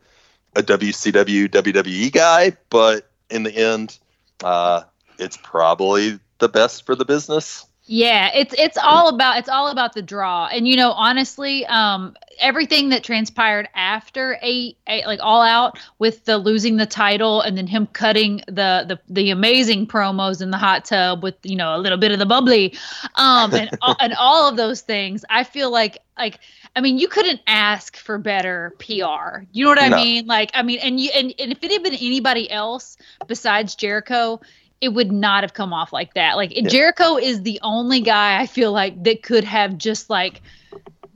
[0.56, 3.98] a WCW WWE guy, but in the end,
[4.42, 4.82] uh,
[5.20, 7.66] it's probably the best for the business.
[7.86, 10.46] Yeah, it's it's all about it's all about the draw.
[10.46, 16.24] And you know, honestly, um everything that transpired after a, a like all out with
[16.24, 20.58] the losing the title and then him cutting the the the amazing promos in the
[20.58, 22.74] hot tub with, you know, a little bit of the bubbly
[23.16, 25.24] um and and all of those things.
[25.28, 26.38] I feel like like
[26.76, 29.46] I mean, you couldn't ask for better PR.
[29.52, 29.96] You know what I No.
[29.96, 30.26] mean?
[30.26, 32.96] Like, I mean, and you and, and if it had been anybody else
[33.26, 34.40] besides Jericho,
[34.80, 36.36] it would not have come off like that.
[36.36, 36.68] Like Yeah.
[36.68, 40.40] Jericho is the only guy I feel like that could have just like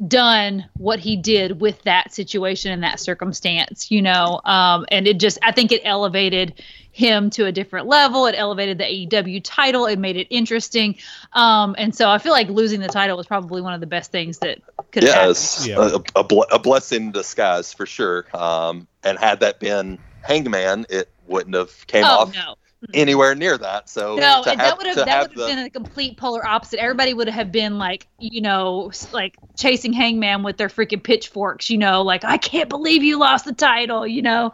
[0.09, 4.41] done what he did with that situation and that circumstance, you know.
[4.45, 6.61] Um, and it just I think it elevated
[6.93, 8.27] him to a different level.
[8.27, 9.87] It elevated the AEW title.
[9.87, 10.97] It made it interesting.
[11.33, 14.13] Um, and so I feel like losing the title was probably one of the best
[14.13, 14.61] things that
[14.93, 15.31] could have Yeah, happened.
[15.31, 15.77] it's Yeah.
[16.15, 18.27] a, a, ble- a blessing in disguise for sure.
[18.35, 22.57] Um, and had that been Hangman, it wouldn't have came Oh off no.
[22.93, 23.89] Anywhere near that.
[23.89, 26.17] So No, to and have- that would have that would the- have been a complete
[26.17, 26.81] polar opposite.
[26.81, 31.79] Everybody would have been like, you know, like chasing Hangman with their freaking pitchforks, you
[31.79, 34.53] know, like I can't believe you lost the title, you know.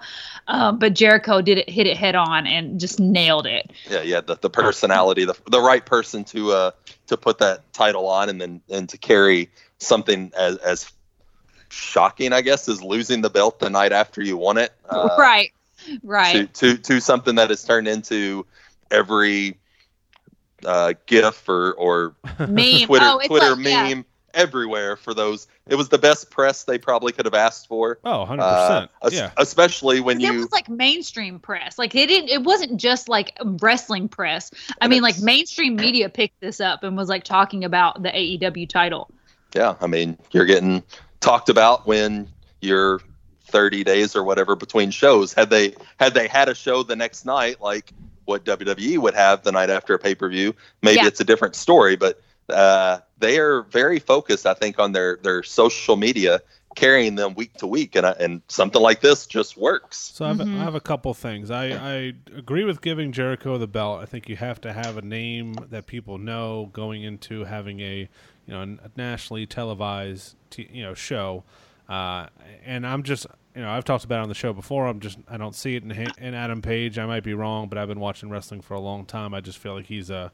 [0.48, 3.70] Um, but Jericho did it, hit it head on, and just nailed it.
[3.90, 6.70] yeah, yeah, the, the personality, the, the right person to uh
[7.06, 10.92] to put that title on, and then and to carry something as as
[11.68, 14.72] shocking, I guess, is losing the belt the night after you won it.
[14.88, 15.52] Uh, right,
[16.02, 16.52] right.
[16.54, 18.46] To, to to something that has turned into
[18.90, 19.58] every
[20.64, 22.86] uh, GIF or or Meme.
[22.86, 23.94] Twitter oh, Twitter like, yeah.
[23.94, 25.48] meme everywhere for those.
[25.66, 27.98] It was the best press they probably could have asked for.
[28.04, 28.38] Oh, 100%.
[28.40, 29.30] Uh, es- yeah.
[29.36, 31.78] especially when you it was like mainstream press.
[31.78, 32.30] Like it didn't.
[32.30, 34.50] It wasn't just like wrestling press.
[34.80, 38.68] I mean, like mainstream media picked this up and was like talking about the AEW
[38.68, 39.10] title.
[39.54, 40.82] yeah i mean you're getting
[41.20, 42.28] talked about when
[42.60, 43.00] you're
[43.51, 47.24] 30 days or whatever between shows had they had they had a show the next
[47.26, 47.92] night like
[48.24, 51.07] what wwe would have the night after a pay-per-view maybe Yeah.
[51.07, 55.42] it's a different story but uh, they are very focused i think on their their
[55.42, 56.40] social media
[56.76, 60.28] carrying them week to week and, I- and something like this just works So I
[60.28, 60.61] have, Mhm.
[60.61, 61.51] I have a couple things.
[61.51, 61.94] I, I
[62.36, 64.01] agree with giving Jericho the belt.
[64.01, 68.09] I think you have to have a name that people know going into having a
[68.46, 71.42] you know a nationally televised t- you know show.
[71.88, 72.26] Uh,
[72.64, 74.86] and I'm just you know I've talked about it on the show before.
[74.86, 76.98] I'm just I don't see it in in Adam Page.
[76.98, 79.34] I might be wrong, but I've been watching wrestling for a long time.
[79.34, 80.32] I just feel like he's a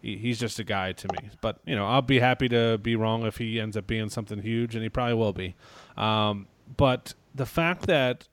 [0.00, 1.30] he- he's just a guy to me.
[1.40, 4.42] But you know, I'll be happy to be wrong if he ends up being something
[4.42, 5.54] huge, and he probably will be.
[5.96, 6.46] Um,
[6.76, 8.28] but the fact that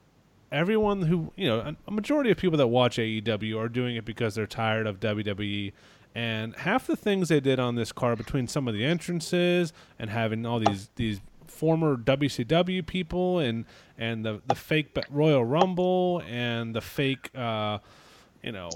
[0.51, 4.35] everyone who you know, a- majority of people that watch AEW are doing it because
[4.35, 5.73] they're tired of WWE.
[6.15, 10.09] And half the things they did on this card, between some of the entrances and
[10.09, 13.65] having all these these former WCW people and
[13.97, 17.79] and the the fake Royal Rumble and the fake uh,
[18.41, 18.69] you know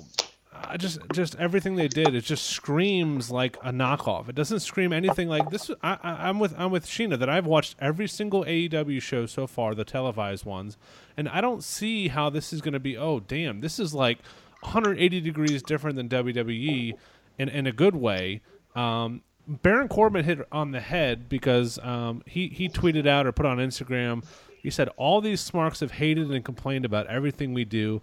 [0.54, 4.30] I just just everything they did it just screams like a knockoff.
[4.30, 5.72] It doesn't scream anything like this.
[5.82, 9.48] I, I, I'm with I'm with Sheena that I've watched every single AEW show so
[9.48, 10.78] far, the televised ones,
[11.18, 12.98] and I don't see how this is going to be.
[12.98, 14.20] Oh damn, this is like
[14.62, 16.94] 180 degrees different than WWE
[17.38, 18.42] in in a good way.
[18.76, 23.46] Um, Baron Corbin hit on the head because um, he he tweeted out or put
[23.46, 24.24] on Instagram.
[24.62, 28.02] He said all these smarks have hated and complained about everything we do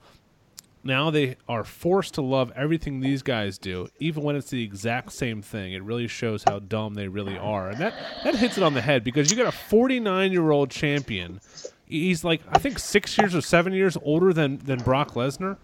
[0.82, 5.12] now they are forced to love everything these guys do, even when it's the exact
[5.12, 5.72] same thing.
[5.72, 8.80] It really shows how dumb they really are, and that that hits it on the
[8.80, 11.40] head because you got a 49 year old champion.
[11.86, 15.58] He's like I think six years or seven years older than than Brock Lesnar.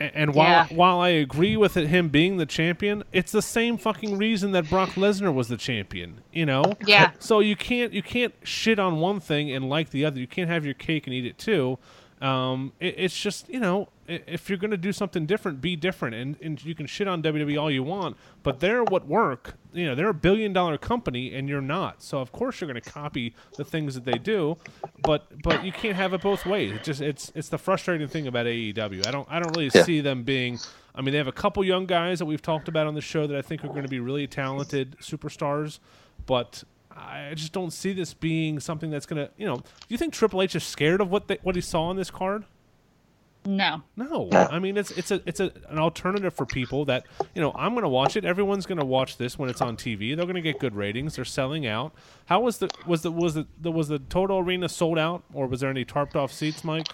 [0.00, 0.66] And while Yeah.
[0.76, 4.68] while I agree with it, him being the champion, it's the same fucking reason that
[4.68, 6.22] Brock Lesnar was the champion.
[6.32, 7.12] You know, Yeah.
[7.20, 10.18] So you can't you can't shit on one thing and like the other.
[10.18, 11.78] You can't have your cake and eat it too.
[12.22, 16.36] Um, it, it's just you know if you're gonna do something different, be different, and,
[16.40, 19.54] and you can shit on WWE all you want, but they're what work.
[19.72, 22.02] You know they're a billion dollar company, and you're not.
[22.02, 24.56] So of course you're gonna copy the things that they do,
[25.04, 26.72] but but you can't have it both ways.
[26.72, 29.04] It just it's it's the frustrating thing about AEW.
[29.04, 29.82] I don't I don't really Yeah.
[29.84, 30.60] see them being.
[30.94, 33.26] I mean, they have a couple young guys that we've talked about on the show
[33.26, 35.78] that I think are going to be really talented superstars,
[36.26, 36.64] but
[36.96, 40.12] I just don't see this being something that's going to, you know, do you think
[40.12, 42.44] Triple H is scared of what they, what he saw on this card?
[43.44, 43.82] No.
[43.96, 47.52] No, I mean it's it's a it's a, an alternative for people that you know
[47.56, 48.24] I'm going to watch it.
[48.24, 50.14] Everyone's going to watch this when it's on TV.
[50.14, 51.16] They're going to get good ratings.
[51.16, 51.92] They're selling out.
[52.26, 55.46] How was the was the was the, the was the total arena sold out or
[55.48, 56.86] was there any tarped off seats, Mike?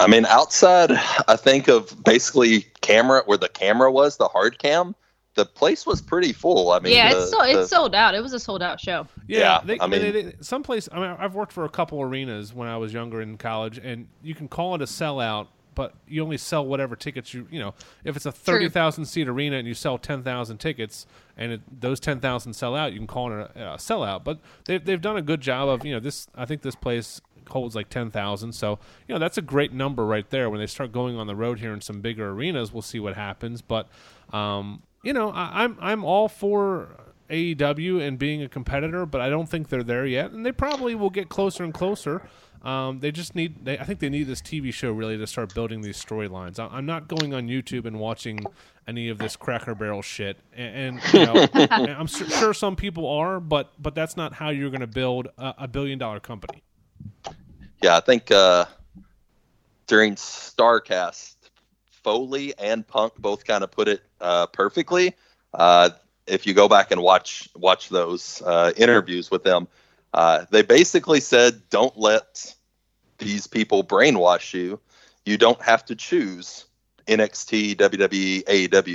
[0.00, 0.90] I mean, outside,
[1.28, 4.96] I think of basically camera where the camera was, the hard cam.
[5.40, 6.72] The place was pretty full.
[6.72, 8.14] I mean, yeah, the, it's so, the- it's sold out.
[8.14, 9.06] It was a sold out show.
[9.26, 10.88] Yeah, they, I mean- they, they, someplace.
[10.92, 14.08] I mean, I've worked for a couple arenas when I was younger in college, and
[14.22, 17.74] you can call it a sellout, but you only sell whatever tickets you you know.
[18.04, 21.80] If it's a thirty thousand seat arena and you sell ten thousand tickets, and it,
[21.80, 24.24] those ten thousand sell out, you can call it a, a sellout.
[24.24, 26.26] But they've they've done a good job of you know this.
[26.34, 28.52] I think this place holds like 10,000.
[28.52, 28.78] So,
[29.08, 30.48] you know, that's a great number right there.
[30.48, 33.14] When they start going on the road here in some bigger arenas, we'll see what
[33.16, 33.60] happens.
[33.60, 33.88] But,
[34.32, 36.96] um, you know, I, I'm I'm all for
[37.30, 40.94] AEW and being a competitor, but I don't think they're there yet, and they probably
[40.94, 42.22] will get closer and closer.
[42.62, 43.64] Um, they just need.
[43.64, 46.58] They, I think they need this TV show really to start building these storylines.
[46.58, 48.44] I'm not going on YouTube and watching
[48.86, 53.08] any of this Cracker Barrel shit, and, and you know, and I'm sure some people
[53.08, 56.62] are, but but that's not how you're going to build a, a, billion dollar company.
[57.82, 58.66] Yeah, I think uh,
[59.86, 61.36] during Starrcast,
[62.02, 65.14] Foley and Punk both kind of put it uh, perfectly.
[65.52, 65.90] Uh,
[66.26, 69.68] if you go back and watch watch those uh, interviews with them,
[70.14, 72.54] uh, they basically said, "Don't let
[73.18, 74.80] these people brainwash you.
[75.24, 76.64] You don't have to choose
[77.06, 78.86] NXT, WWE, AEW.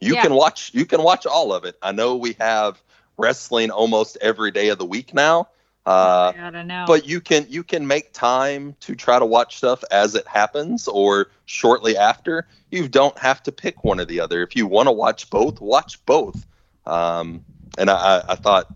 [0.00, 0.22] You yeah.
[0.22, 0.70] can watch.
[0.74, 1.76] You can watch all of it.
[1.82, 2.82] I know we have
[3.16, 5.48] wrestling almost every day of the week now."
[5.84, 6.84] Uh, I don't know.
[6.86, 10.86] But you can you can make time to try to watch stuff as it happens
[10.86, 12.46] or shortly after.
[12.70, 14.42] You don't have to pick one or the other.
[14.42, 16.46] If you want to watch both, watch both.
[16.86, 17.44] Um,
[17.78, 18.72] and I, I thought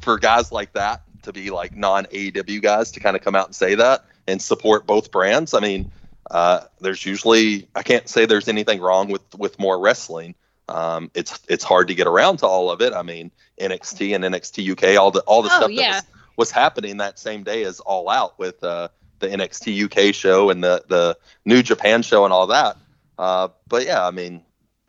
[0.00, 3.46] for guys like that to be like non AEW guys to kind of come out
[3.46, 5.54] and say that and support both brands.
[5.54, 5.90] I mean,
[6.30, 10.34] uh, there's usually I can't say there's anything wrong with with more wrestling.
[10.68, 12.92] Um, it's it's hard to get around to all of it.
[12.92, 13.30] I mean,
[13.60, 15.92] NXT and NXT UK, all the all the oh, stuff yeah.
[15.92, 20.14] that was, was, happening that same day as All Out with uh, the NXT UK
[20.14, 22.76] show and the the New Japan show and all that.
[23.18, 24.42] Uh, but yeah, I mean,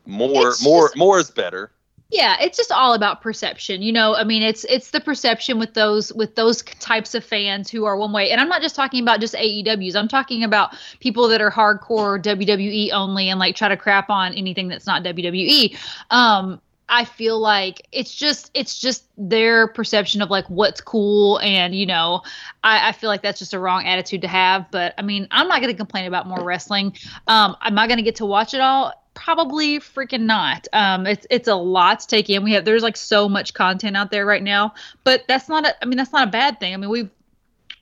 [0.05, 1.71] more it's more just, more is better.
[2.09, 4.15] Yeah it's just all about perception you know?
[4.15, 7.97] I mean it's it's the perception with those with those types of fans who are
[7.97, 8.29] one way.
[8.31, 12.21] And i'm not just talking about just aews i'm talking about people that are hardcore
[12.21, 15.75] wwe only and like try to crap on anything that's not wwe
[16.11, 21.73] um I feel like it's just it's just their perception of like what's cool and
[21.73, 22.21] you know
[22.63, 25.47] I, I feel like that's just a wrong attitude to have but I mean I'm
[25.47, 26.95] not gonna complain about more wrestling
[27.27, 30.67] um am I gonna get to watch it all probably freaking not.
[30.73, 32.43] Um, it's it's a lot to take in.
[32.43, 35.73] We have there's like so much content out there right now, but that's not a.
[35.81, 36.75] I mean, that's not a bad thing.
[36.75, 37.09] I mean, we've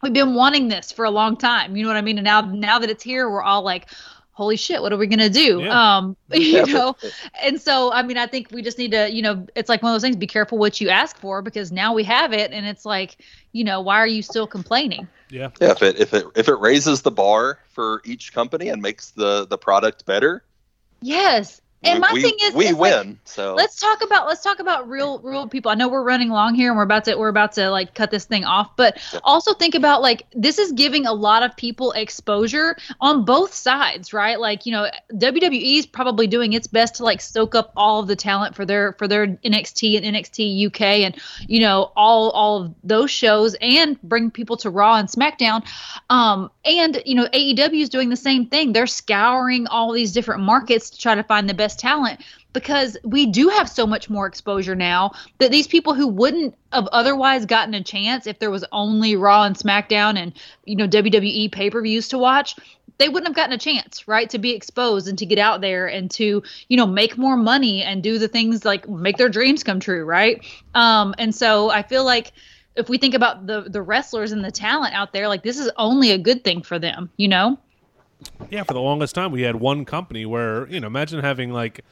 [0.02, 1.76] we've been wanting this for a long time.
[1.76, 2.18] You know what I mean?
[2.18, 3.90] And now now that it's here, we're all like,
[4.34, 5.62] holy shit, what are we gonna do?
[5.62, 5.98] Yeah.
[5.98, 6.96] Um, you know,
[7.42, 9.92] and so I mean, I think we just need to, you know, it's like one
[9.92, 10.16] of those things.
[10.16, 13.18] Be careful what you ask for because now we have it, and it's like,
[13.52, 15.08] you know, why are you still complaining?
[15.30, 15.50] Yeah.
[15.62, 15.72] Yeah.
[15.72, 19.48] If it if it if it raises the bar for each company and makes the
[19.48, 20.44] the product better,
[21.04, 21.60] Yes.
[21.84, 23.10] And my we, thing is, we win.
[23.10, 25.72] Like, so let's talk about let's talk about real real people.
[25.72, 28.12] I know we're running long here, and we're about to we're about to like cut
[28.12, 28.76] this thing off.
[28.76, 29.20] But yeah.
[29.24, 34.14] also think about like this is giving a lot of people exposure on both sides,
[34.14, 34.40] right?
[34.40, 38.08] Like you know, WWE is probably doing its best to like soak up all of
[38.08, 41.16] the talent for their for their NXT and NXT UK and
[41.48, 45.66] you know all all of those shows and bring people to Raw and SmackDown.
[46.10, 48.74] Um, and you know, AEW is doing the same thing.
[48.74, 52.22] They're scouring all these different markets to try to find the best best talent
[52.54, 56.88] because we do have so much more exposure now that these people who wouldn't have
[56.92, 60.34] otherwise gotten a chance if there was only Raw and SmackDown and
[60.66, 62.56] you know WWE pay-per-views to watch,
[63.00, 65.88] they wouldn't have gotten a chance, right, to be exposed and to get out there
[65.88, 69.64] and to, you know, make more money and do the things like make their dreams
[69.64, 70.46] come true, right?
[70.76, 72.34] Um, and so I feel like
[72.76, 75.72] if we think about the the wrestlers and the talent out there, like this is
[75.78, 77.58] only a good thing for them, you know?
[78.50, 81.84] Yeah, for the longest time, we had one company where you know, imagine having like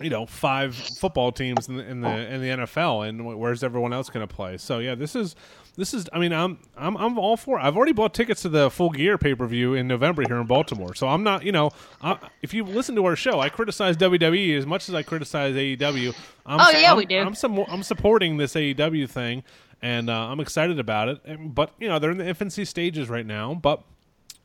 [0.00, 3.92] you know five football teams in the in the, in the NFL, and where's everyone
[3.92, 4.58] else going to play?
[4.58, 5.36] So yeah, this is
[5.76, 6.06] this is.
[6.12, 7.58] I mean, I'm I'm I'm all for.
[7.58, 7.62] It.
[7.62, 10.46] I've already bought tickets to the Full Gear pay per view in November here in
[10.46, 10.94] Baltimore.
[10.94, 11.44] So I'm not.
[11.44, 11.70] You know,
[12.02, 15.54] I, if you listen to our show, I criticize WWE as much as I criticize
[15.54, 16.14] AEW.
[16.44, 17.18] I'm, oh yeah, I'm, we do.
[17.18, 19.44] I'm some, I'm supporting this AEW thing,
[19.80, 21.54] and uh, I'm excited about it.
[21.54, 23.54] But you know, they're in the infancy stages right now.
[23.54, 23.82] But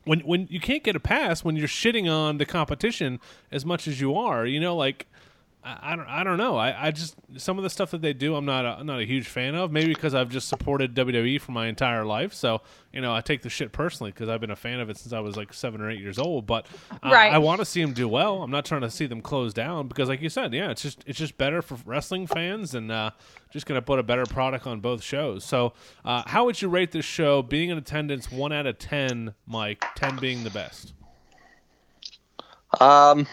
[0.08, 3.20] when when you can't get a pass when you're shitting on the competition
[3.52, 5.06] as much as you are, you know, like
[5.64, 6.56] I, I don't I don't know.
[6.56, 9.00] I, I just some of the stuff that they do I'm not a, I'm not
[9.00, 9.72] a huge fan of.
[9.72, 13.42] Maybe because I've just supported WWE for my entire life, so you know I take
[13.42, 15.80] the shit personally because I've been a fan of it since I was like seven
[15.80, 16.46] or eight years old.
[16.46, 17.32] But uh, right.
[17.32, 18.42] I want to see them do well.
[18.42, 21.02] I'm not trying to see them close down because, like you said, yeah, it's just
[21.06, 23.10] it's just better for wrestling fans and uh,
[23.50, 25.44] just going to put a better product on both shows.
[25.44, 25.72] So,
[26.04, 27.42] uh, how would you rate this show?
[27.42, 29.84] Being in attendance, one out of ten, Mike.
[29.96, 30.94] Ten being the best.
[32.80, 33.26] Um,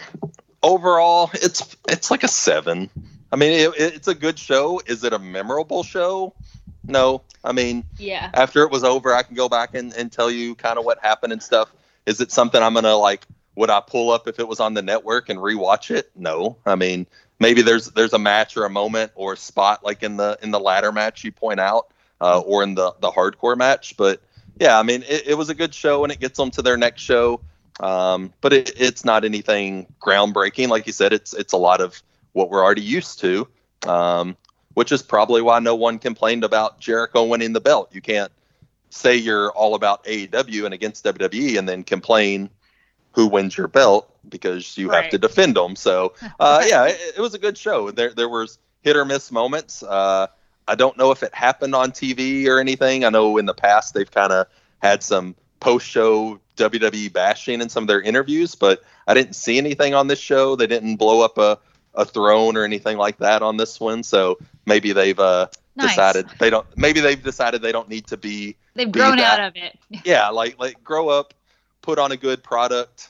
[0.65, 2.89] overall, it's it's like a seven.
[3.31, 4.81] I mean, it, it's a good show.
[4.85, 6.33] Is it a memorable show?
[6.83, 7.21] No.
[7.43, 8.29] I mean, yeah.
[8.33, 10.99] After it was over, I can go back and, and tell you kind of what
[11.01, 11.71] happened and stuff.
[12.05, 14.81] Is it something I'm gonna like would I pull up if it was on the
[14.81, 16.11] network and rewatch it?
[16.15, 16.57] No.
[16.65, 17.07] I mean,
[17.39, 20.51] maybe there's there's a match or a moment or a spot like in the in
[20.51, 21.87] the ladder match you point out,
[22.21, 23.95] uh, or in the the hardcore match.
[23.97, 24.21] But
[24.59, 26.77] yeah, I mean, it, it was a good show and it gets them to their
[26.77, 27.41] next show.
[27.79, 30.69] Um, but it, it's not anything groundbreaking.
[30.69, 32.01] Like you said, it's it's a lot of
[32.33, 33.47] what we're already used to,
[33.87, 34.37] um,
[34.73, 37.89] which is probably why no one complained about Jericho winning the belt.
[37.93, 38.31] You can't
[38.89, 42.49] say you're all about AEW and against WWE and then complain
[43.13, 44.95] who wins your belt because you Right.
[44.95, 45.75] have to defend them.
[45.75, 47.91] So uh, yeah, it, it was a good show.
[47.91, 49.83] There there was hit or miss moments.
[49.83, 50.27] Uh,
[50.67, 53.03] I don't know if it happened on TV or anything.
[53.05, 54.47] I know in the past they've kind of
[54.79, 59.57] had some post show WWE bashing in some of their interviews, but I didn't see
[59.57, 60.55] anything on this show.
[60.55, 61.57] They didn't blow up a,
[61.93, 64.03] a throne or anything like that on this one.
[64.03, 65.47] So maybe they've uh,
[65.77, 65.89] Nice.
[65.89, 66.65] decided they don't.
[66.77, 69.77] Maybe they've decided they don't need to be They've be grown that- out of it.
[70.05, 71.33] yeah, like like grow up,
[71.81, 73.09] put on a good product,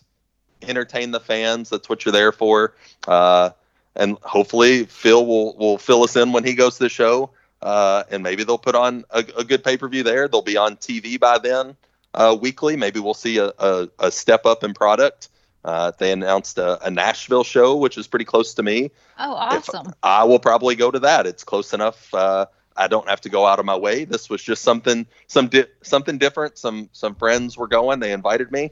[0.63, 1.69] entertain the fans.
[1.69, 2.73] That's what you're there for.
[3.07, 3.51] Uh,
[3.95, 7.29] and hopefully Phil will will fill us in when he goes to the show.
[7.61, 10.27] Uh, and maybe they'll put on a, a good pay per view there.
[10.27, 11.75] They'll be on TV by then,
[12.15, 12.75] uh, weekly.
[12.75, 15.29] Maybe we'll see a, a, a step up in product.
[15.63, 18.91] Uh, they announced a, a Nashville show, which is pretty close to me.
[19.19, 19.93] Oh, If- awesome.
[20.03, 21.25] I will probably go to that.
[21.27, 22.13] It's close enough.
[22.13, 22.45] Uh,
[22.77, 24.05] I don't have to go out of my way.
[24.05, 26.57] This was just something, some di- something different.
[26.57, 27.99] Some some friends were going.
[27.99, 28.71] They invited me.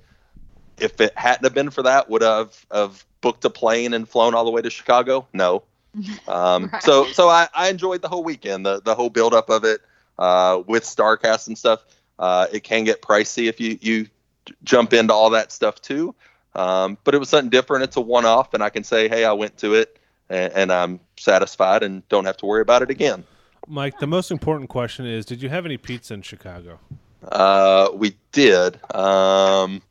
[0.77, 4.07] If it hadn't have been for that, would I have have booked a plane and
[4.07, 5.27] flown all the way to Chicago?
[5.33, 5.63] No.
[6.27, 6.83] Um, Right.
[6.83, 9.79] So so I, I enjoyed the whole weekend, the the whole buildup of it
[10.19, 11.85] uh, with Starrcast and stuff.
[12.19, 14.07] Uh, it can get pricey if you you
[14.63, 16.13] jump into all that stuff too.
[16.55, 17.83] Um, but it was something different.
[17.83, 19.97] It's a one off, and I can say, hey, I went to it
[20.29, 23.23] and, and I'm satisfied and don't have to worry about it again.
[23.67, 26.79] Mike, the most important question is: Did you have any pizza in Chicago?
[27.31, 28.79] Uh, we did.
[28.93, 29.81] Um,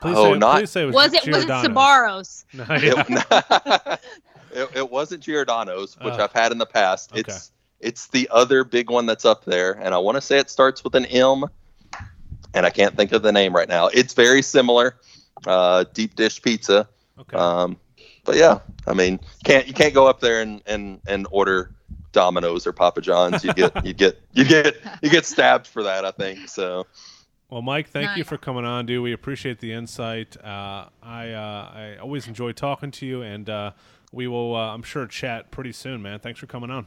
[0.00, 1.64] Please Oh, say, not- please say it was, Was it was it Giordano's.
[1.74, 2.44] Sabaros?
[2.54, 3.92] No, yeah.
[3.92, 4.00] it,
[4.52, 6.24] it, it wasn't Giordano's, which Oh.
[6.24, 7.10] I've had in the past.
[7.12, 7.20] Okay.
[7.20, 7.50] It's
[7.80, 10.82] it's the other big one that's up there, and I want to say it starts
[10.84, 11.44] with an M,
[12.54, 13.88] and I can't think of the name right now.
[13.88, 14.96] It's very similar,
[15.46, 16.88] uh, deep dish pizza.
[17.18, 17.36] Okay.
[17.36, 17.76] Um,
[18.24, 21.74] but yeah, I mean, can't you can't go up there and and and order
[22.12, 23.44] Domino's or Papa John's.
[23.44, 26.04] You get you get you get you get stabbed for that.
[26.04, 26.86] I think so.
[27.50, 29.02] Well, Mike, thank you for coming on, dude.
[29.02, 30.36] We appreciate the insight.
[30.36, 33.70] Uh, I uh, I always enjoy talking to you, and uh,
[34.12, 36.18] we will, uh, I'm sure, chat pretty soon, man.
[36.18, 36.86] Thanks for coming on.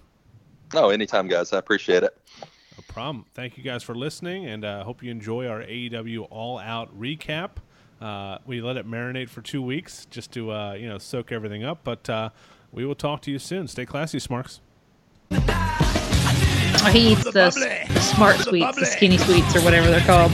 [0.73, 1.53] No, anytime, guys.
[1.53, 2.17] I appreciate it.
[2.41, 3.25] No problem.
[3.33, 7.51] Thank you guys for listening, and uh, hope you enjoy our AEW All Out recap.
[7.99, 11.63] Uh, we let it marinate for two weeks just to uh, you know soak everything
[11.63, 12.29] up, but uh,
[12.71, 13.67] we will talk to you soon.
[13.67, 14.61] Stay classy, Smarks.
[16.83, 20.31] Oh, he eats the, the smart sweets, the skinny sweets, or whatever they're called.